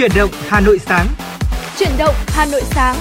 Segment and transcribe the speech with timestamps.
[0.00, 1.06] Chuyển động Hà Nội sáng.
[1.78, 2.96] Chuyển động Hà Nội sáng.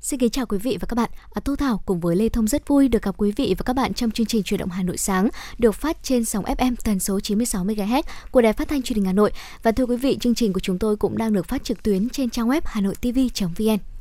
[0.00, 1.10] Xin kính chào quý vị và các bạn.
[1.34, 3.72] À, Thu Thảo cùng với Lê Thông rất vui được gặp quý vị và các
[3.72, 6.98] bạn trong chương trình Chuyển động Hà Nội sáng được phát trên sóng FM tần
[6.98, 9.32] số 96 MHz của Đài Phát thanh Truyền hình Hà Nội.
[9.62, 12.08] Và thưa quý vị, chương trình của chúng tôi cũng đang được phát trực tuyến
[12.08, 13.95] trên trang web hanoitv.vn.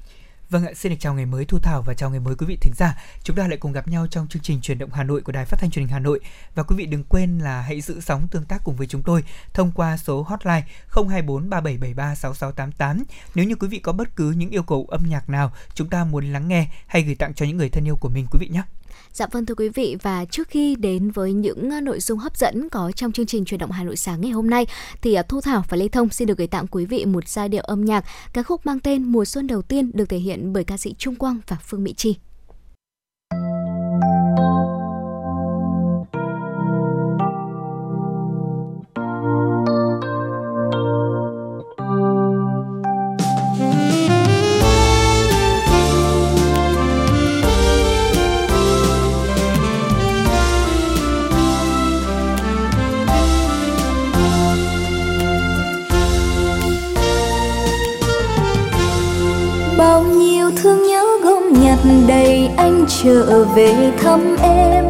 [0.55, 2.57] Vâng ạ, xin được chào ngày mới Thu Thảo và chào ngày mới quý vị
[2.61, 2.97] thính giả.
[3.23, 5.45] Chúng ta lại cùng gặp nhau trong chương trình truyền động Hà Nội của Đài
[5.45, 6.19] Phát thanh Truyền hình Hà Nội
[6.55, 9.23] và quý vị đừng quên là hãy giữ sóng tương tác cùng với chúng tôi
[9.53, 13.03] thông qua số hotline 024 3773 6688.
[13.35, 16.03] Nếu như quý vị có bất cứ những yêu cầu âm nhạc nào chúng ta
[16.03, 18.47] muốn lắng nghe hay gửi tặng cho những người thân yêu của mình quý vị
[18.47, 18.63] nhé.
[19.13, 22.37] Dạ vâng thưa quý vị, và trước khi đến với những ờ, nội dung hấp
[22.37, 24.65] dẫn có trong chương trình truyền động Hà Nội sáng ngày hôm nay,
[25.01, 27.49] thì ờ, Thu Thảo và Lê Thông xin được gửi tặng quý vị một giai
[27.49, 30.63] điệu âm nhạc, ca khúc mang tên Mùa xuân đầu tiên được thể hiện bởi
[30.63, 32.15] ca sĩ Trung Quang và Phương Mỹ Chi.
[62.57, 64.85] Anh trở về thăm em.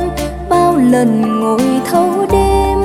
[0.49, 2.79] Bao lần ngồi thâu đêm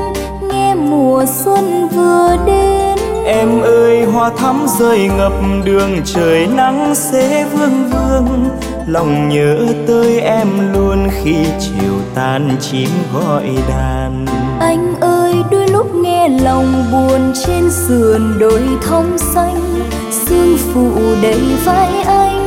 [0.53, 2.99] nghe mùa xuân vừa đến.
[3.27, 5.33] Em ơi hoa thắm rơi ngập
[5.65, 8.49] đường trời nắng sẽ vương vương.
[8.87, 14.27] Lòng nhớ tới em luôn khi chiều tan chim gọi đàn.
[14.61, 19.61] Anh ơi đôi lúc nghe lòng buồn trên sườn đồi thông xanh.
[20.11, 20.91] Sương phụ
[21.23, 22.40] đầy vai anh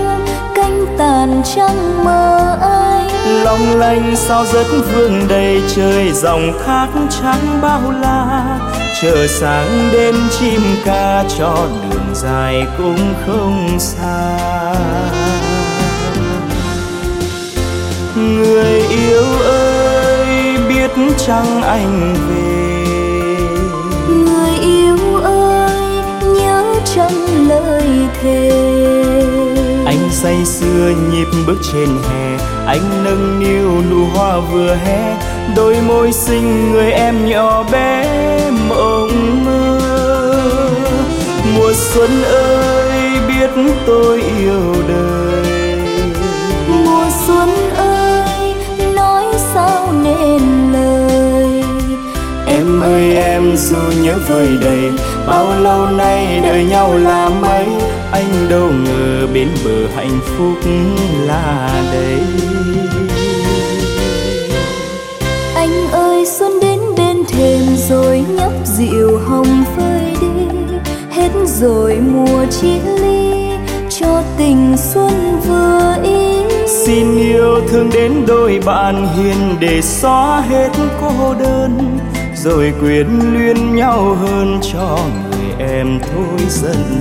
[0.98, 2.84] tàn trăng mơ anh
[3.44, 8.59] long lanh sao rất vương đầy trời dòng thác trắng bao la.
[9.02, 14.40] Chờ sáng đêm chim ca cho đường dài cũng không xa.
[18.16, 20.92] Người yêu ơi biết
[21.28, 22.86] chăng anh về?
[24.09, 25.80] Người yêu ơi
[26.22, 26.64] nhớ
[26.96, 27.90] chăng lời
[28.22, 29.12] thề
[30.23, 32.38] say xưa nhịp bước trên hè.
[32.66, 35.17] Anh nâng niu nụ hoa vừa hé.
[35.56, 38.06] Đôi môi xinh người em nhỏ bé
[38.69, 39.79] mộng mơ.
[41.56, 43.50] Mùa xuân ơi, biết
[43.88, 45.78] tôi yêu đời.
[46.67, 48.53] Mùa xuân ơi,
[48.95, 50.41] nói sao nên
[52.53, 54.91] em ơi em dù nhớ vơi đầy
[55.28, 57.66] bao lâu nay đợi nhau là mấy
[58.12, 60.72] anh đâu ngờ bên bờ hạnh phúc
[61.28, 62.19] là đây
[65.56, 70.56] anh ơi xuân đến bên thềm rồi nhấp rượu hồng phơi đi.
[71.12, 73.50] Hết rồi mùa chia ly
[74.00, 80.70] cho tình xuân vừa ý xin yêu thương đến đôi bạn hiền để xóa hết
[81.02, 82.00] cô đơn
[82.44, 84.98] rồi quyến luyến nhau hơn cho
[85.30, 87.00] người em thôi dần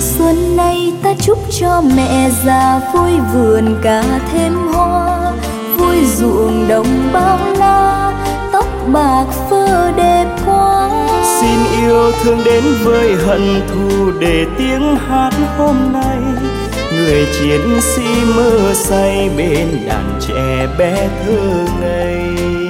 [0.00, 5.32] xuân nay ta chúc cho mẹ già vui vườn cả thêm hoa
[5.78, 8.12] vui ruộng đồng bao la
[8.52, 10.90] tóc bạc phơ đẹp quá.
[11.40, 16.18] Xin yêu thương đến với hận thù để tiếng hát hôm nay.
[16.96, 22.61] Người chiến sĩ mơ say bên đàn trẻ bé thơ ngây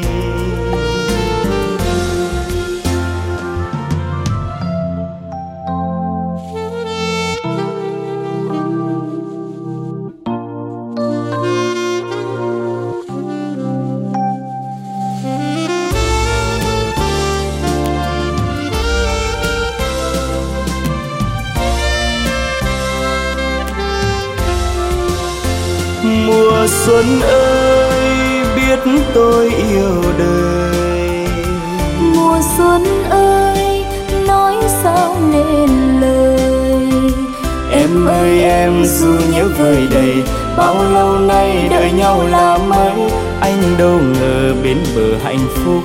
[42.13, 43.11] nhau là mấy?
[43.41, 45.83] Anh đâu ngờ bên bờ hạnh phúc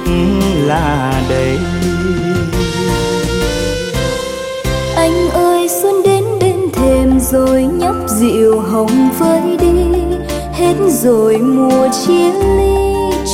[0.65, 1.57] là đây.
[4.95, 9.67] Anh ơi xuân đến bên thềm rồi nhấp rượu hồng với đi.
[10.53, 12.73] Hết rồi mùa chia ly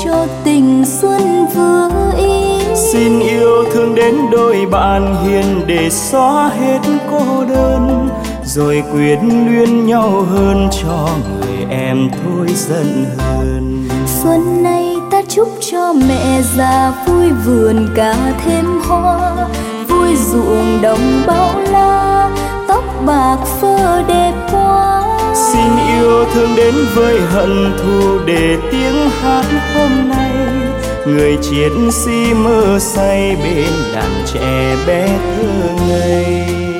[0.05, 6.79] cho tình xuân vừa ý xin yêu thương đến đôi bạn hiền để xóa hết
[7.11, 8.09] cô đơn
[8.55, 13.87] rồi quyến luyến nhau hơn cho người em thôi giận hơn
[14.23, 18.15] xuân nay ta chúc cho mẹ già vui vườn cả
[18.45, 19.47] thêm hoa
[19.87, 22.29] vui ruộng đồng bao la
[22.67, 25.03] tóc bạc phơ đẹp quá
[25.33, 29.45] xin yêu thương đến với hận thù để tiếng hát
[29.75, 30.31] hôm nay
[31.07, 36.72] người chiến sĩ mơ say bên đàn trẻ bé thơ ngây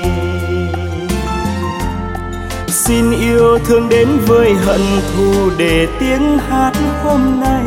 [2.87, 4.81] xin yêu thương đến với hận
[5.13, 6.71] thù để tiếng hát
[7.03, 7.63] hôm nay.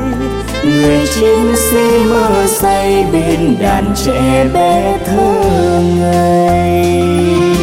[0.64, 7.55] Người chiến sĩ mơ say bên đàn trẻ bé thơ ngây.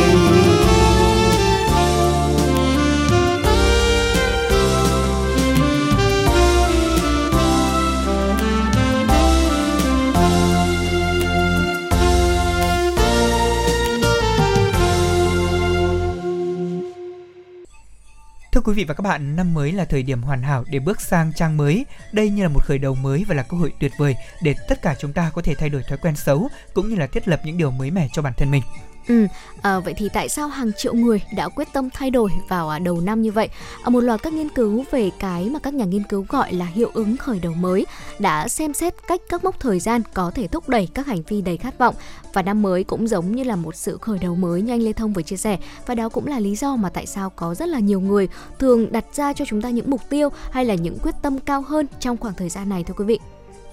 [18.64, 21.34] Quý vị và các bạn, năm mới là thời điểm hoàn hảo để bước sang
[21.34, 21.86] trang mới.
[22.12, 24.82] Đây như là một khởi đầu mới và là cơ hội tuyệt vời để tất
[24.82, 27.42] cả chúng ta có thể thay đổi thói quen xấu cũng như là thiết lập
[27.46, 28.64] những điều mới mẻ cho bản thân mình.
[29.08, 29.28] Ừ,
[29.62, 32.80] à, vậy thì tại sao hàng triệu người đã quyết tâm thay đổi vào à,
[32.80, 33.50] đầu năm như vậy?
[33.84, 36.66] À, một loạt các nghiên cứu về cái mà các nhà nghiên cứu gọi là
[36.66, 37.86] hiệu ứng khởi đầu mới
[38.20, 41.42] đã xem xét cách các mốc thời gian có thể thúc đẩy các hành vi
[41.42, 41.96] đầy khát vọng
[42.34, 44.94] và năm mới cũng giống như là một sự khởi đầu mới như anh Lê
[44.94, 47.70] Thông vừa chia sẻ và đó cũng là lý do mà tại sao có rất
[47.70, 48.28] là nhiều người
[48.60, 51.62] thường đặt ra cho chúng ta những mục tiêu hay là những quyết tâm cao
[51.62, 53.20] hơn trong khoảng thời gian này thưa quý vị.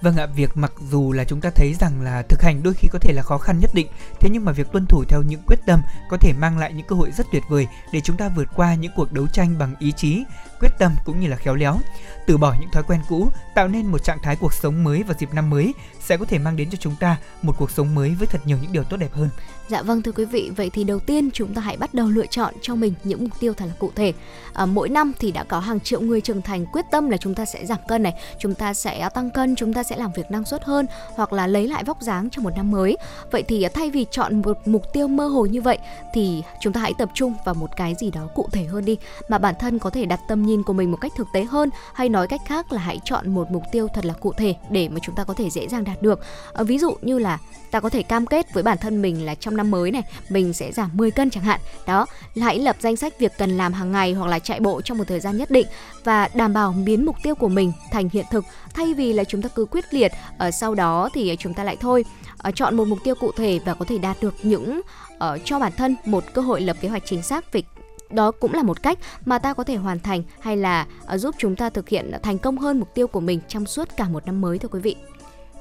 [0.01, 2.87] Vâng ạ, việc mặc dù là chúng ta thấy rằng là thực hành đôi khi
[2.91, 3.87] có thể là khó khăn nhất định,
[4.19, 6.87] thế nhưng mà việc tuân thủ theo những quyết tâm có thể mang lại những
[6.87, 9.75] cơ hội rất tuyệt vời để chúng ta vượt qua những cuộc đấu tranh bằng
[9.79, 10.23] ý chí,
[10.59, 11.79] quyết tâm cũng như là khéo léo.
[12.27, 15.17] Từ bỏ những thói quen cũ, tạo nên một trạng thái cuộc sống mới vào
[15.19, 18.09] dịp năm mới sẽ có thể mang đến cho chúng ta một cuộc sống mới
[18.09, 19.29] với thật nhiều những điều tốt đẹp hơn.
[19.71, 22.25] Dạ vâng thưa quý vị, vậy thì đầu tiên chúng ta hãy bắt đầu lựa
[22.25, 24.13] chọn cho mình những mục tiêu thật là cụ thể.
[24.53, 27.35] À, mỗi năm thì đã có hàng triệu người trưởng thành quyết tâm là chúng
[27.35, 30.31] ta sẽ giảm cân này, chúng ta sẽ tăng cân, chúng ta sẽ làm việc
[30.31, 30.85] năng suất hơn
[31.15, 32.97] hoặc là lấy lại vóc dáng trong một năm mới.
[33.31, 35.77] Vậy thì thay vì chọn một mục tiêu mơ hồ như vậy
[36.13, 38.97] thì chúng ta hãy tập trung vào một cái gì đó cụ thể hơn đi
[39.29, 41.69] mà bản thân có thể đặt tầm nhìn của mình một cách thực tế hơn
[41.93, 44.89] hay nói cách khác là hãy chọn một mục tiêu thật là cụ thể để
[44.89, 46.19] mà chúng ta có thể dễ dàng đạt được.
[46.53, 47.39] À, ví dụ như là
[47.71, 50.03] ta có thể cam kết với bản thân mình là trong năm năm mới này
[50.29, 52.05] mình sẽ giảm 10 cân chẳng hạn đó
[52.41, 55.03] hãy lập danh sách việc cần làm hàng ngày hoặc là chạy bộ trong một
[55.07, 55.67] thời gian nhất định
[56.03, 59.41] và đảm bảo biến mục tiêu của mình thành hiện thực thay vì là chúng
[59.41, 62.05] ta cứ quyết liệt ở sau đó thì chúng ta lại thôi
[62.37, 64.81] ờ, chọn một mục tiêu cụ thể và có thể đạt được những
[65.13, 67.63] uh, cho bản thân một cơ hội lập kế hoạch chính xác về
[68.09, 71.35] đó cũng là một cách mà ta có thể hoàn thành hay là uh, giúp
[71.37, 74.25] chúng ta thực hiện thành công hơn mục tiêu của mình trong suốt cả một
[74.25, 74.95] năm mới thưa quý vị.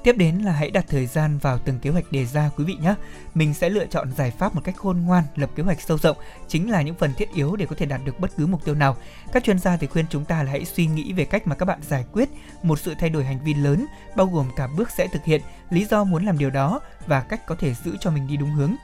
[0.02, 2.76] Tiếp đến là hãy đặt thời gian vào từng kế hoạch đề ra quý vị
[2.80, 2.94] nhé.
[3.34, 6.16] Mình sẽ lựa chọn giải pháp một cách khôn ngoan, lập kế hoạch sâu rộng
[6.48, 8.74] chính là những phần thiết yếu để có thể đạt được bất cứ mục tiêu
[8.74, 8.96] nào.
[9.32, 11.66] Các chuyên gia thì khuyên chúng ta là hãy suy nghĩ về cách mà các
[11.66, 12.28] bạn giải quyết
[12.62, 13.86] một sự thay đổi hành vi lớn,
[14.16, 17.46] bao gồm cả bước sẽ thực hiện, lý do muốn làm điều đó và cách
[17.46, 18.74] có thể giữ cho mình đi đúng hướng.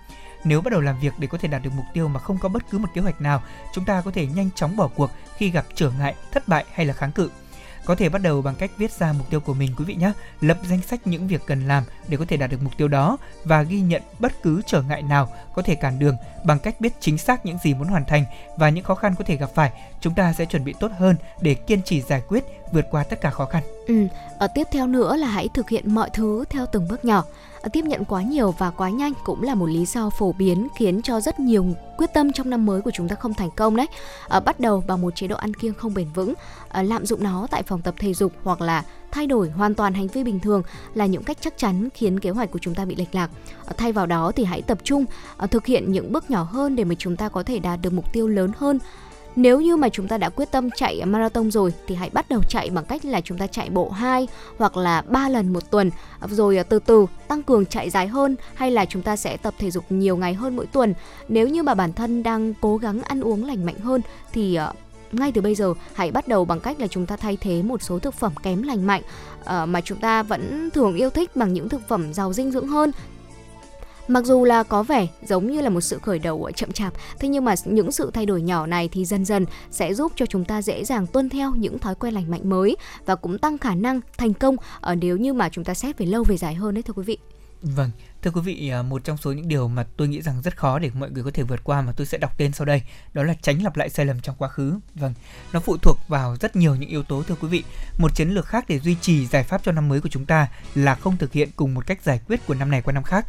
[0.45, 2.49] Nếu bắt đầu làm việc để có thể đạt được mục tiêu mà không có
[2.49, 3.43] bất cứ một kế hoạch nào,
[3.75, 6.87] chúng ta có thể nhanh chóng bỏ cuộc khi gặp trở ngại, thất bại hay
[6.87, 7.31] là kháng cự
[7.87, 10.13] có thể bắt đầu bằng cách viết ra mục tiêu của mình quý vị nhé.
[10.41, 13.17] Lập danh sách những việc cần làm để có thể đạt được mục tiêu đó
[13.45, 16.93] và ghi nhận bất cứ trở ngại nào có thể cản đường bằng cách biết
[17.01, 18.25] chính xác những gì muốn hoàn thành
[18.57, 19.73] và những khó khăn có thể gặp phải.
[20.01, 23.21] Chúng ta sẽ chuẩn bị tốt hơn để kiên trì giải quyết, vượt qua tất
[23.21, 23.63] cả khó khăn.
[23.87, 24.07] Ừ,
[24.39, 27.25] ở tiếp theo nữa là hãy thực hiện mọi thứ theo từng bước nhỏ
[27.67, 30.69] Ờ, tiếp nhận quá nhiều và quá nhanh cũng là một lý do phổ biến
[30.77, 33.77] khiến cho rất nhiều quyết tâm trong năm mới của chúng ta không thành công
[33.77, 33.87] đấy.
[34.29, 36.35] À, bắt đầu bằng một chế độ ăn kiêng không bền vững,
[36.69, 39.95] à, lạm dụng nó tại phòng tập thể dục hoặc là thay đổi hoàn toàn
[39.95, 40.63] hành vi bình thường
[40.95, 43.31] là những cách chắc chắn khiến kế hoạch của chúng ta bị lệch lạc.
[43.67, 45.05] À, thay vào đó thì hãy tập trung
[45.37, 47.93] à, thực hiện những bước nhỏ hơn để mà chúng ta có thể đạt được
[47.93, 48.79] mục tiêu lớn hơn
[49.37, 52.43] nếu như mà chúng ta đã quyết tâm chạy marathon rồi thì hãy bắt đầu
[52.49, 54.29] chạy bằng cách là chúng ta chạy bộ 2
[54.59, 55.91] hoặc là 3 lần một tuần
[56.29, 59.55] rồi à, từ từ tăng cường chạy dài hơn hay là chúng ta sẽ tập
[59.59, 60.95] thể dục nhiều ngày hơn mỗi tuần.
[61.29, 64.01] Nếu như mà bản thân đang cố gắng ăn uống lành mạnh hơn
[64.33, 64.73] thì à,
[65.13, 67.83] ngay từ bây giờ hãy bắt đầu bằng cách là chúng ta thay thế một
[67.83, 69.03] số thực phẩm kém lành mạnh
[69.41, 72.69] uh, mà chúng ta vẫn thường yêu thích bằng những thực phẩm giàu dinh dưỡng
[72.69, 72.91] hơn
[74.09, 77.29] Mặc dù là có vẻ giống như là một sự khởi đầu chậm chạp, thế
[77.29, 80.45] nhưng mà những sự thay đổi nhỏ này thì dần dần sẽ giúp cho chúng
[80.45, 83.75] ta dễ dàng tuân theo những thói quen lành mạnh mới và cũng tăng khả
[83.75, 86.75] năng thành công ở nếu như mà chúng ta xét về lâu về dài hơn
[86.75, 87.19] đấy thưa quý vị.
[87.63, 87.91] Vâng,
[88.23, 90.79] thưa quý vị, à, một trong số những điều mà tôi nghĩ rằng rất khó
[90.79, 92.83] để mọi người có thể vượt qua mà tôi sẽ đọc tên sau đây,
[93.13, 94.79] đó là tránh lặp lại sai lầm trong quá khứ.
[94.95, 95.15] Vâng,
[95.53, 97.65] nó phụ thuộc vào rất nhiều những yếu tố thưa quý vị.
[97.99, 100.49] Một chiến lược khác để duy trì giải pháp cho năm mới của chúng ta
[100.75, 103.27] là không thực hiện cùng một cách giải quyết của năm này qua năm khác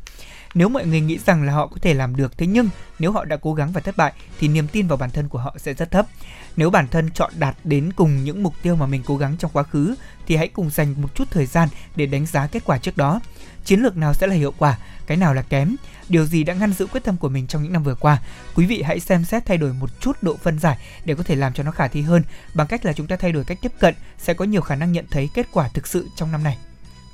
[0.58, 3.26] nếu mọi người nghĩ rằng là họ có thể làm được, thế nhưng nếu họ
[3.26, 5.74] đã cố gắng và thất bại thì niềm tin vào bản thân của họ sẽ
[5.74, 6.08] rất thấp.
[6.56, 9.52] Nếu bản thân chọn đạt đến cùng những mục tiêu mà mình cố gắng trong
[9.54, 9.96] quá khứ
[10.28, 13.20] thì hãy cùng dành một chút thời gian để đánh giá kết quả trước đó.
[13.66, 15.76] Chiến lược nào sẽ là hiệu quả, cái nào là kém,
[16.10, 18.22] điều gì đã ngăn giữ quyết tâm của mình trong những năm vừa qua.
[18.56, 21.36] Quý vị hãy xem xét thay đổi một chút độ phân giải để có thể
[21.36, 22.24] làm cho nó khả thi hơn.
[22.54, 24.92] Bằng cách là chúng ta thay đổi cách tiếp cận sẽ có nhiều khả năng
[24.92, 26.58] nhận thấy kết quả thực sự trong năm này.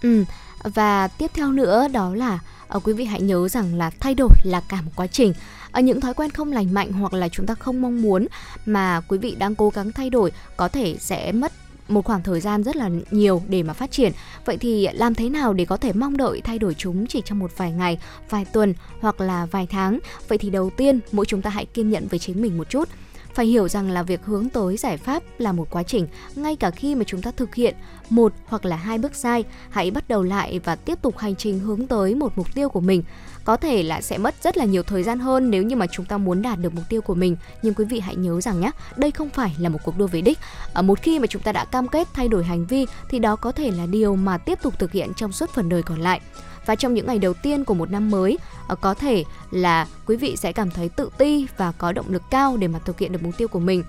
[0.01, 0.23] Ừ,
[0.63, 2.39] và tiếp theo nữa đó là
[2.77, 5.33] uh, quý vị hãy nhớ rằng là thay đổi là cả một quá trình
[5.71, 8.27] ở những thói quen không lành mạnh hoặc là chúng ta không mong muốn
[8.65, 11.51] mà quý vị đang cố gắng thay đổi có thể sẽ mất
[11.87, 14.11] một khoảng thời gian rất là nhiều để mà phát triển.
[14.45, 17.39] Vậy thì làm thế nào để có thể mong đợi thay đổi chúng chỉ trong
[17.39, 17.97] một vài ngày,
[18.29, 19.99] vài tuần hoặc là vài tháng?
[20.27, 22.89] Vậy thì đầu tiên, mỗi chúng ta hãy kiên nhẫn với chính mình một chút
[23.33, 26.71] phải hiểu rằng là việc hướng tới giải pháp là một quá trình, ngay cả
[26.71, 27.75] khi mà chúng ta thực hiện
[28.09, 31.59] một hoặc là hai bước sai, hãy bắt đầu lại và tiếp tục hành trình
[31.59, 33.03] hướng tới một mục tiêu của mình
[33.45, 36.05] có thể là sẽ mất rất là nhiều thời gian hơn nếu như mà chúng
[36.05, 37.35] ta muốn đạt được mục tiêu của mình.
[37.61, 40.21] Nhưng quý vị hãy nhớ rằng nhé đây không phải là một cuộc đua về
[40.21, 40.39] đích.
[40.73, 43.35] Ở một khi mà chúng ta đã cam kết thay đổi hành vi, thì đó
[43.35, 46.21] có thể là điều mà tiếp tục thực hiện trong suốt phần đời còn lại.
[46.65, 50.15] Và trong những ngày đầu tiên của một năm mới ờ, có thể là quý
[50.15, 53.11] vị sẽ cảm thấy tự ti và có động lực cao để mà thực hiện
[53.11, 53.83] được mục tiêu của mình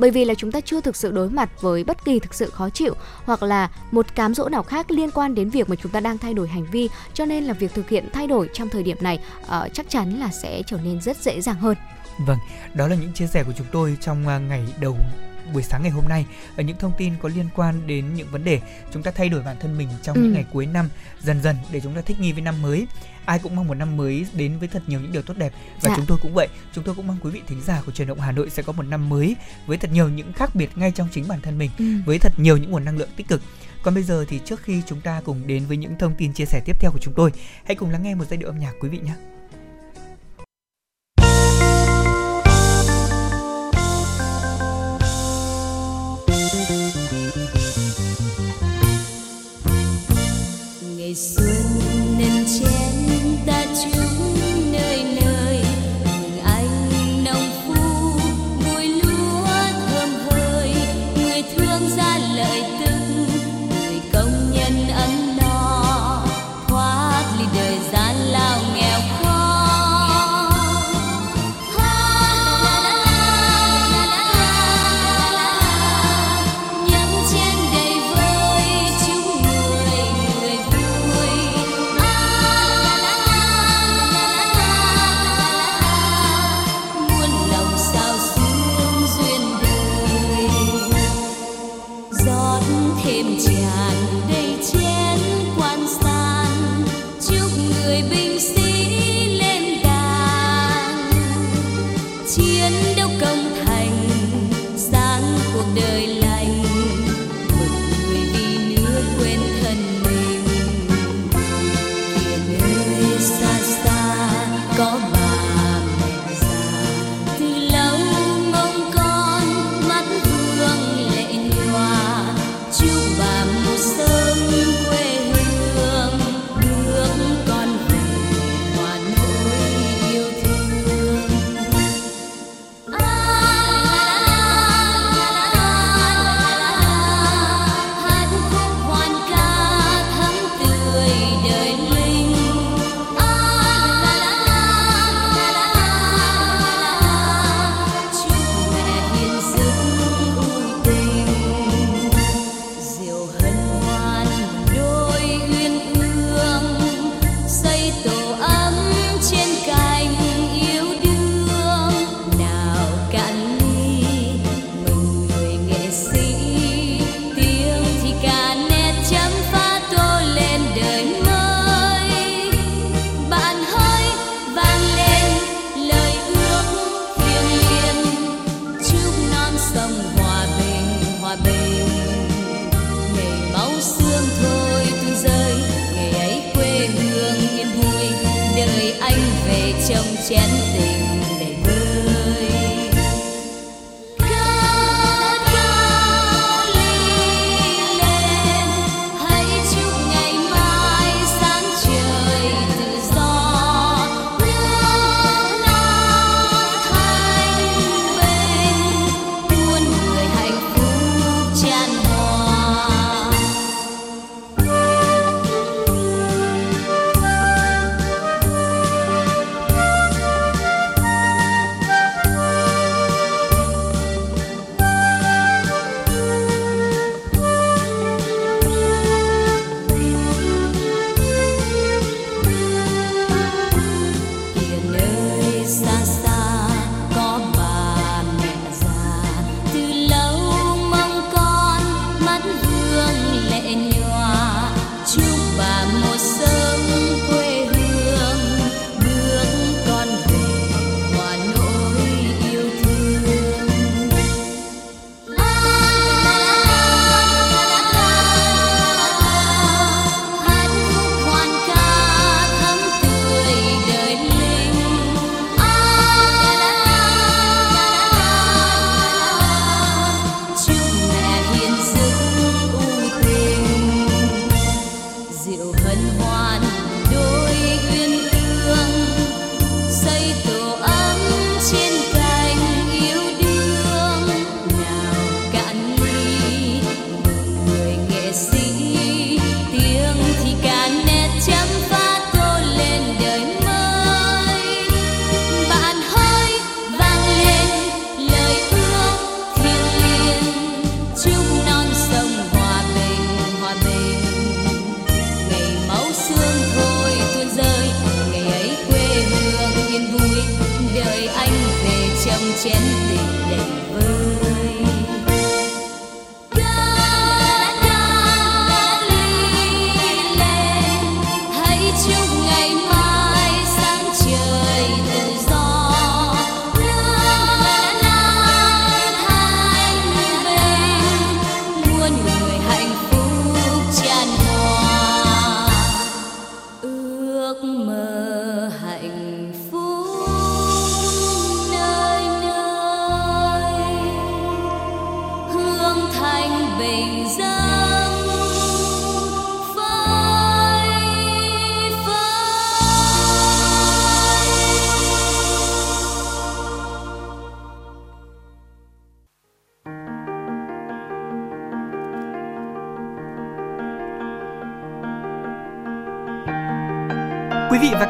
[0.00, 2.50] bởi vì là chúng ta chưa thực sự đối mặt với bất kỳ thực sự
[2.50, 5.92] khó chịu hoặc là một cám dỗ nào khác liên quan đến việc mà chúng
[5.92, 6.88] ta đang thay đổi hành vi.
[7.14, 10.20] Cho nên là việc thực hiện thay đổi trong thời điểm này uh, chắc chắn
[10.20, 11.76] là sẽ trở nên rất dễ dàng hơn.
[12.26, 12.38] Vâng,
[12.74, 14.96] đó là những chia sẻ của chúng tôi trong uh, ngày đầu
[15.52, 16.26] buổi sáng ngày hôm nay.
[16.56, 18.60] Ở những thông tin có liên quan đến những vấn đề
[18.92, 20.22] chúng ta thay đổi bản thân mình trong ừ.
[20.22, 20.88] những ngày cuối năm
[21.20, 22.86] dần dần để chúng ta thích nghi với năm mới
[23.30, 25.88] ai cũng mong một năm mới đến với thật nhiều những điều tốt đẹp và
[25.88, 25.96] dạ.
[25.96, 28.20] chúng tôi cũng vậy chúng tôi cũng mong quý vị thính giả của truyền động
[28.20, 31.08] Hà Nội sẽ có một năm mới với thật nhiều những khác biệt ngay trong
[31.12, 31.84] chính bản thân mình ừ.
[32.06, 33.42] với thật nhiều những nguồn năng lượng tích cực
[33.82, 36.44] còn bây giờ thì trước khi chúng ta cùng đến với những thông tin chia
[36.44, 37.32] sẻ tiếp theo của chúng tôi
[37.64, 39.14] hãy cùng lắng nghe một giai điệu âm nhạc quý vị nhé
[50.96, 51.59] ngày xuân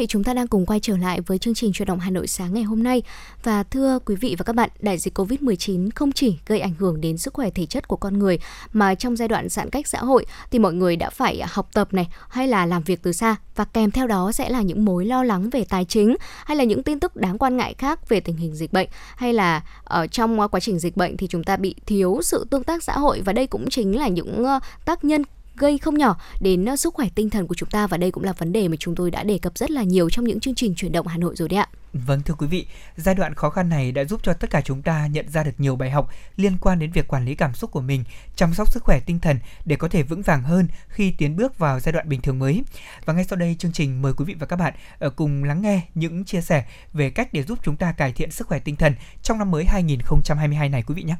[0.00, 2.26] vị, chúng ta đang cùng quay trở lại với chương trình chuyển động Hà Nội
[2.26, 3.02] sáng ngày hôm nay.
[3.42, 7.00] Và thưa quý vị và các bạn, đại dịch Covid-19 không chỉ gây ảnh hưởng
[7.00, 8.38] đến sức khỏe thể chất của con người
[8.72, 11.94] mà trong giai đoạn giãn cách xã hội thì mọi người đã phải học tập
[11.94, 13.36] này hay là làm việc từ xa.
[13.56, 16.64] Và kèm theo đó sẽ là những mối lo lắng về tài chính hay là
[16.64, 18.88] những tin tức đáng quan ngại khác về tình hình dịch bệnh.
[19.16, 22.64] Hay là ở trong quá trình dịch bệnh thì chúng ta bị thiếu sự tương
[22.64, 23.20] tác xã hội.
[23.24, 25.22] Và đây cũng chính là những ờ, tác nhân
[25.60, 28.24] gây không nhỏ đến ờ, sức khỏe tinh thần của chúng ta và đây cũng
[28.24, 30.54] là vấn đề mà chúng tôi đã đề cập rất là nhiều trong những chương
[30.54, 31.68] trình chuyển động Hà Nội rồi đấy ạ.
[31.92, 34.82] Vâng thưa quý vị, giai đoạn khó khăn này đã giúp cho tất cả chúng
[34.82, 37.70] ta nhận ra được nhiều bài học liên quan đến việc quản lý cảm xúc
[37.70, 38.04] của mình,
[38.36, 41.58] chăm sóc sức khỏe tinh thần để có thể vững vàng hơn khi tiến bước
[41.58, 42.62] vào giai đoạn bình thường mới.
[43.04, 45.62] Và ngay sau đây chương trình mời quý vị và các bạn ờ, cùng lắng
[45.62, 48.76] nghe những chia sẻ về cách để giúp chúng ta cải thiện sức khỏe tinh
[48.76, 51.16] thần trong năm mới 2022 này quý vị nhé.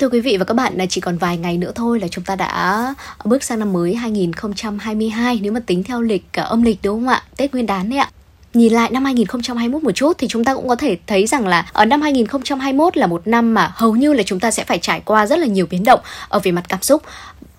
[0.00, 2.24] Thưa quý vị và các bạn, là chỉ còn vài ngày nữa thôi là chúng
[2.24, 6.78] ta đã bước sang năm mới 2022 nếu mà tính theo lịch cả âm lịch
[6.82, 7.22] đúng không ạ?
[7.36, 8.10] Tết Nguyên đán đấy ạ.
[8.54, 11.70] Nhìn lại năm 2021 một chút thì chúng ta cũng có thể thấy rằng là
[11.72, 15.00] ở năm 2021 là một năm mà hầu như là chúng ta sẽ phải trải
[15.04, 17.02] qua rất là nhiều biến động ở về mặt cảm xúc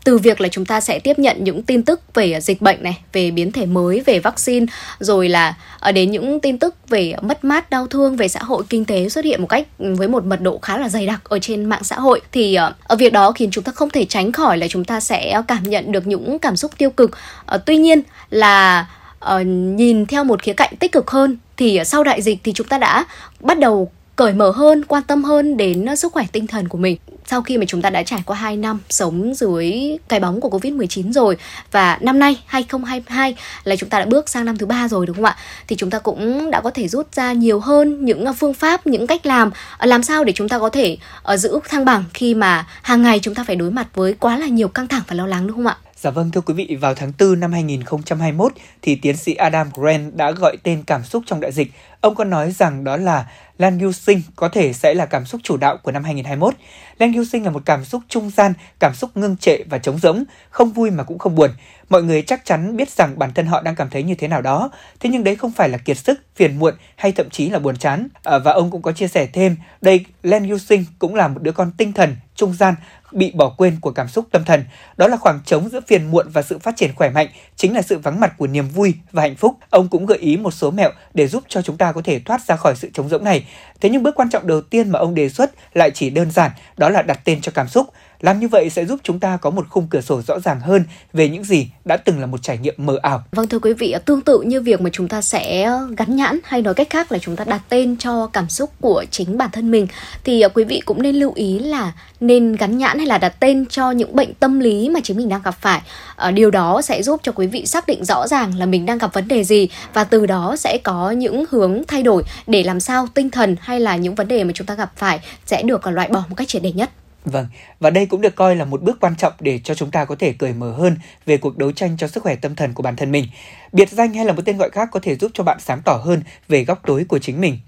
[0.05, 2.83] từ việc là chúng ta sẽ tiếp nhận những tin tức về à, dịch bệnh
[2.83, 4.65] này, về biến thể mới, về vaccine,
[4.99, 8.39] rồi là ở đến những tin tức về à, mất mát, đau thương về xã
[8.43, 11.05] hội kinh tế xuất hiện một cách ừ, với một mật độ khá là dày
[11.05, 14.05] đặc ở trên mạng xã hội thì ở việc đó khiến chúng ta không thể
[14.05, 17.11] tránh khỏi là chúng ta sẽ cảm nhận được những cảm xúc tiêu cực.
[17.45, 18.87] Ờ, tuy nhiên là
[19.19, 19.41] ờ,
[19.75, 22.77] nhìn theo một khía cạnh tích cực hơn thì sau đại dịch thì chúng ta
[22.77, 23.05] đã
[23.39, 26.97] bắt đầu cởi mở hơn, quan tâm hơn đến sức khỏe tinh thần của mình.
[27.27, 30.49] Sau khi mà chúng ta đã trải qua 2 năm sống dưới cái bóng của
[30.49, 31.38] Covid-19 rồi
[31.71, 35.15] và năm nay 2022 là chúng ta đã bước sang năm thứ ba rồi đúng
[35.15, 35.38] không ạ?
[35.67, 38.88] Thì chúng ta cũng đã có thể rút ra nhiều hơn những à, phương pháp,
[38.88, 42.03] những cách làm à, làm sao để chúng ta có thể ờ, giữ thăng bằng
[42.13, 45.03] khi mà hàng ngày chúng ta phải đối mặt với quá là nhiều căng thẳng
[45.07, 45.77] và lo lắng đúng không ạ?
[46.05, 50.15] Dạ vâng thưa quý vị, vào tháng 4 năm 2021 thì tiến sĩ Adam Grant
[50.15, 51.71] đã gọi tên cảm xúc trong đại dịch.
[52.01, 53.25] Ông có nói rằng đó là
[53.57, 56.53] Lan Yu Sinh có thể sẽ là cảm xúc chủ đạo của năm 2021.
[56.99, 59.99] Lan yêu Sinh là một cảm xúc trung gian, cảm xúc ngưng trệ và trống
[59.99, 61.49] rỗng, không vui mà cũng không buồn.
[61.89, 64.41] Mọi người chắc chắn biết rằng bản thân họ đang cảm thấy như thế nào
[64.41, 67.60] đó, thế nhưng đấy không phải là kiệt sức, phiền muộn hay thậm chí là
[67.60, 68.08] buồn chán.
[68.23, 71.41] À, và ông cũng có chia sẻ thêm, đây Len Yu Sinh cũng là một
[71.41, 72.75] đứa con tinh thần, trung gian,
[73.12, 74.63] bị bỏ quên của cảm xúc tâm thần.
[74.97, 77.81] Đó là khoảng trống giữa phiền muộn và sự phát triển khỏe mạnh, chính là
[77.81, 79.55] sự vắng mặt của niềm vui và hạnh phúc.
[79.69, 82.41] Ông cũng gợi ý một số mẹo để giúp cho chúng ta có thể thoát
[82.45, 83.47] ra khỏi sự trống rỗng này.
[83.81, 86.51] Thế nhưng bước quan trọng đầu tiên mà ông đề xuất lại chỉ đơn giản,
[86.77, 87.89] đó đó là đặt tên cho cảm xúc.
[88.25, 90.83] Làm như vậy sẽ giúp chúng ta có một khung cửa sổ rõ ràng hơn
[91.13, 93.23] về những gì đã từng là một trải nghiệm mờ ảo.
[93.31, 96.61] Vâng thưa quý vị, tương tự như việc mà chúng ta sẽ gắn nhãn hay
[96.61, 99.71] nói cách khác là chúng ta đặt tên cho cảm xúc của chính bản thân
[99.71, 99.88] mình
[100.23, 103.39] thì à, quý vị cũng nên lưu ý là nên gắn nhãn hay là đặt
[103.39, 105.81] tên cho những bệnh tâm lý mà chính mình đang gặp phải.
[106.15, 108.97] Ờ, điều đó sẽ giúp cho quý vị xác định rõ ràng là mình đang
[108.97, 112.79] gặp vấn đề gì và từ đó sẽ có những hướng thay đổi để làm
[112.79, 115.83] sao tinh thần hay là những vấn đề mà chúng ta gặp phải sẽ được
[115.83, 116.89] à, loại bỏ một cách triệt để nhất.
[117.25, 117.47] Vâng,
[117.79, 120.15] và đây cũng được coi là một bước quan trọng để cho chúng ta có
[120.15, 122.95] thể cởi mở hơn về cuộc đấu tranh cho sức khỏe tâm thần của bản
[122.95, 123.27] thân mình.
[123.71, 126.01] Biệt danh hay là một tên gọi khác có thể giúp cho bạn sáng tỏ
[126.03, 127.59] hơn về góc tối của chính mình.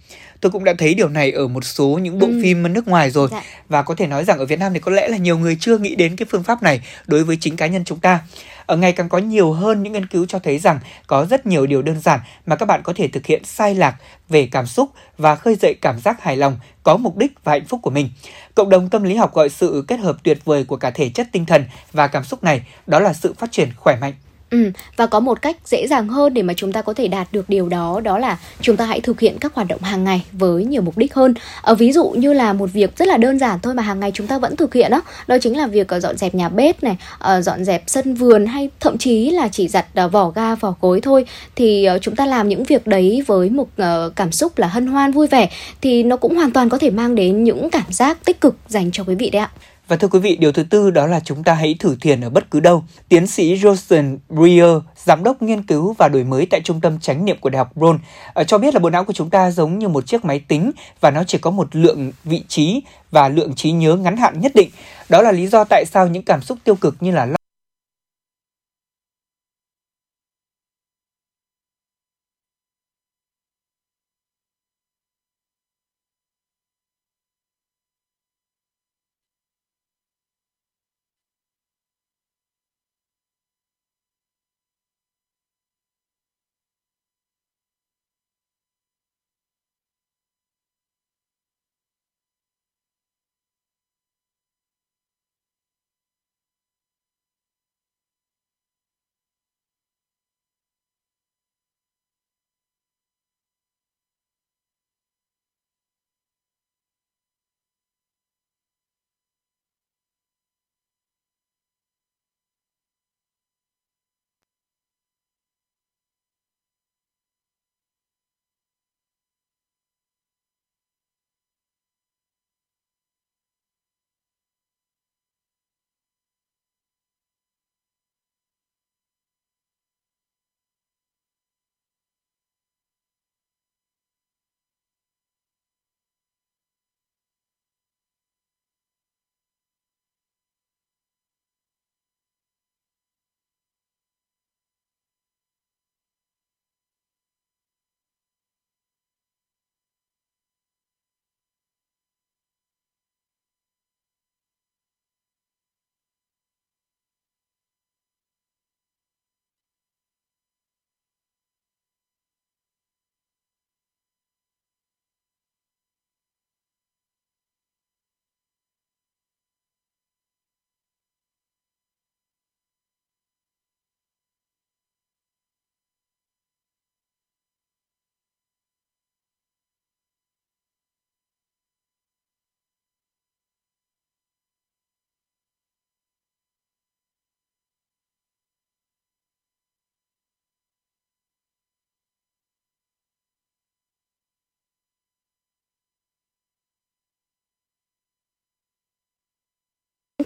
[0.42, 2.40] Tôi cũng đã thấy điều này ở một số những bộ ừ.
[2.44, 3.44] phim nước ngoài rồi dạ.
[3.70, 5.78] và có thể nói rằng ở Việt Nam thì có lẽ là nhiều người chưa
[5.78, 8.20] nghĩ đến cái phương pháp này đối với chính cá nhân chúng ta.
[8.66, 11.68] Ở ngày càng có nhiều hơn những nghiên cứu cho thấy rằng có rất nhiều
[11.68, 13.96] điều đơn giản mà các bạn có thể thực hiện sai lạc
[14.30, 17.66] về cảm xúc và khơi dậy cảm giác hài lòng, có mục đích và hạnh
[17.66, 18.10] phúc của mình.
[18.56, 21.28] Cộng đồng tâm lý học gọi sự kết hợp tuyệt vời của cả thể chất
[21.32, 24.14] tinh thần và cảm xúc này đó là sự phát triển khỏe mạnh.
[24.50, 27.28] Ừ, và có một cách dễ dàng hơn để mà chúng ta có thể đạt
[27.32, 30.26] được điều đó đó là chúng ta hãy thực hiện các hoạt động hàng ngày
[30.32, 31.34] với nhiều mục đích hơn.
[31.62, 34.12] Ở ví dụ như là một việc rất là đơn giản thôi mà hàng ngày
[34.14, 36.84] chúng ta vẫn thực hiện đó, đó chính là việc ờ, dọn dẹp nhà bếp
[36.84, 40.76] này, ờ, dọn dẹp sân vườn hay thậm chí là chỉ giặt vỏ ga, vỏ
[40.82, 43.68] cối thôi thì chúng ta làm những việc đấy với một
[44.16, 45.50] cảm xúc là hân hoan vui vẻ
[45.82, 48.92] thì nó cũng hoàn toàn có thể mang đến những cảm giác tích cực dành
[48.92, 49.52] cho quý vị đấy ạ.
[49.88, 52.30] Và thưa quý vị, điều thứ tư đó là chúng ta hãy thử thiền ở
[52.30, 52.84] bất cứ đâu.
[53.10, 57.26] Tiến sĩ Rosen Breer, giám đốc nghiên cứu và đổi mới tại Trung tâm Chánh
[57.26, 57.98] niệm của Đại học Brown,
[58.34, 60.72] ờ, cho biết là bộ não của chúng ta giống như một chiếc máy tính
[61.02, 64.52] và nó chỉ có một lượng vị trí và lượng trí nhớ ngắn hạn nhất
[64.56, 64.70] định.
[65.10, 67.28] Đó là lý do tại sao những cảm xúc tiêu cực như là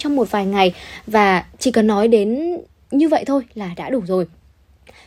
[0.02, 0.74] trong một vài ngày
[1.08, 2.58] và chỉ cần nói đến
[2.92, 4.26] như vậy thôi là đã đủ rồi.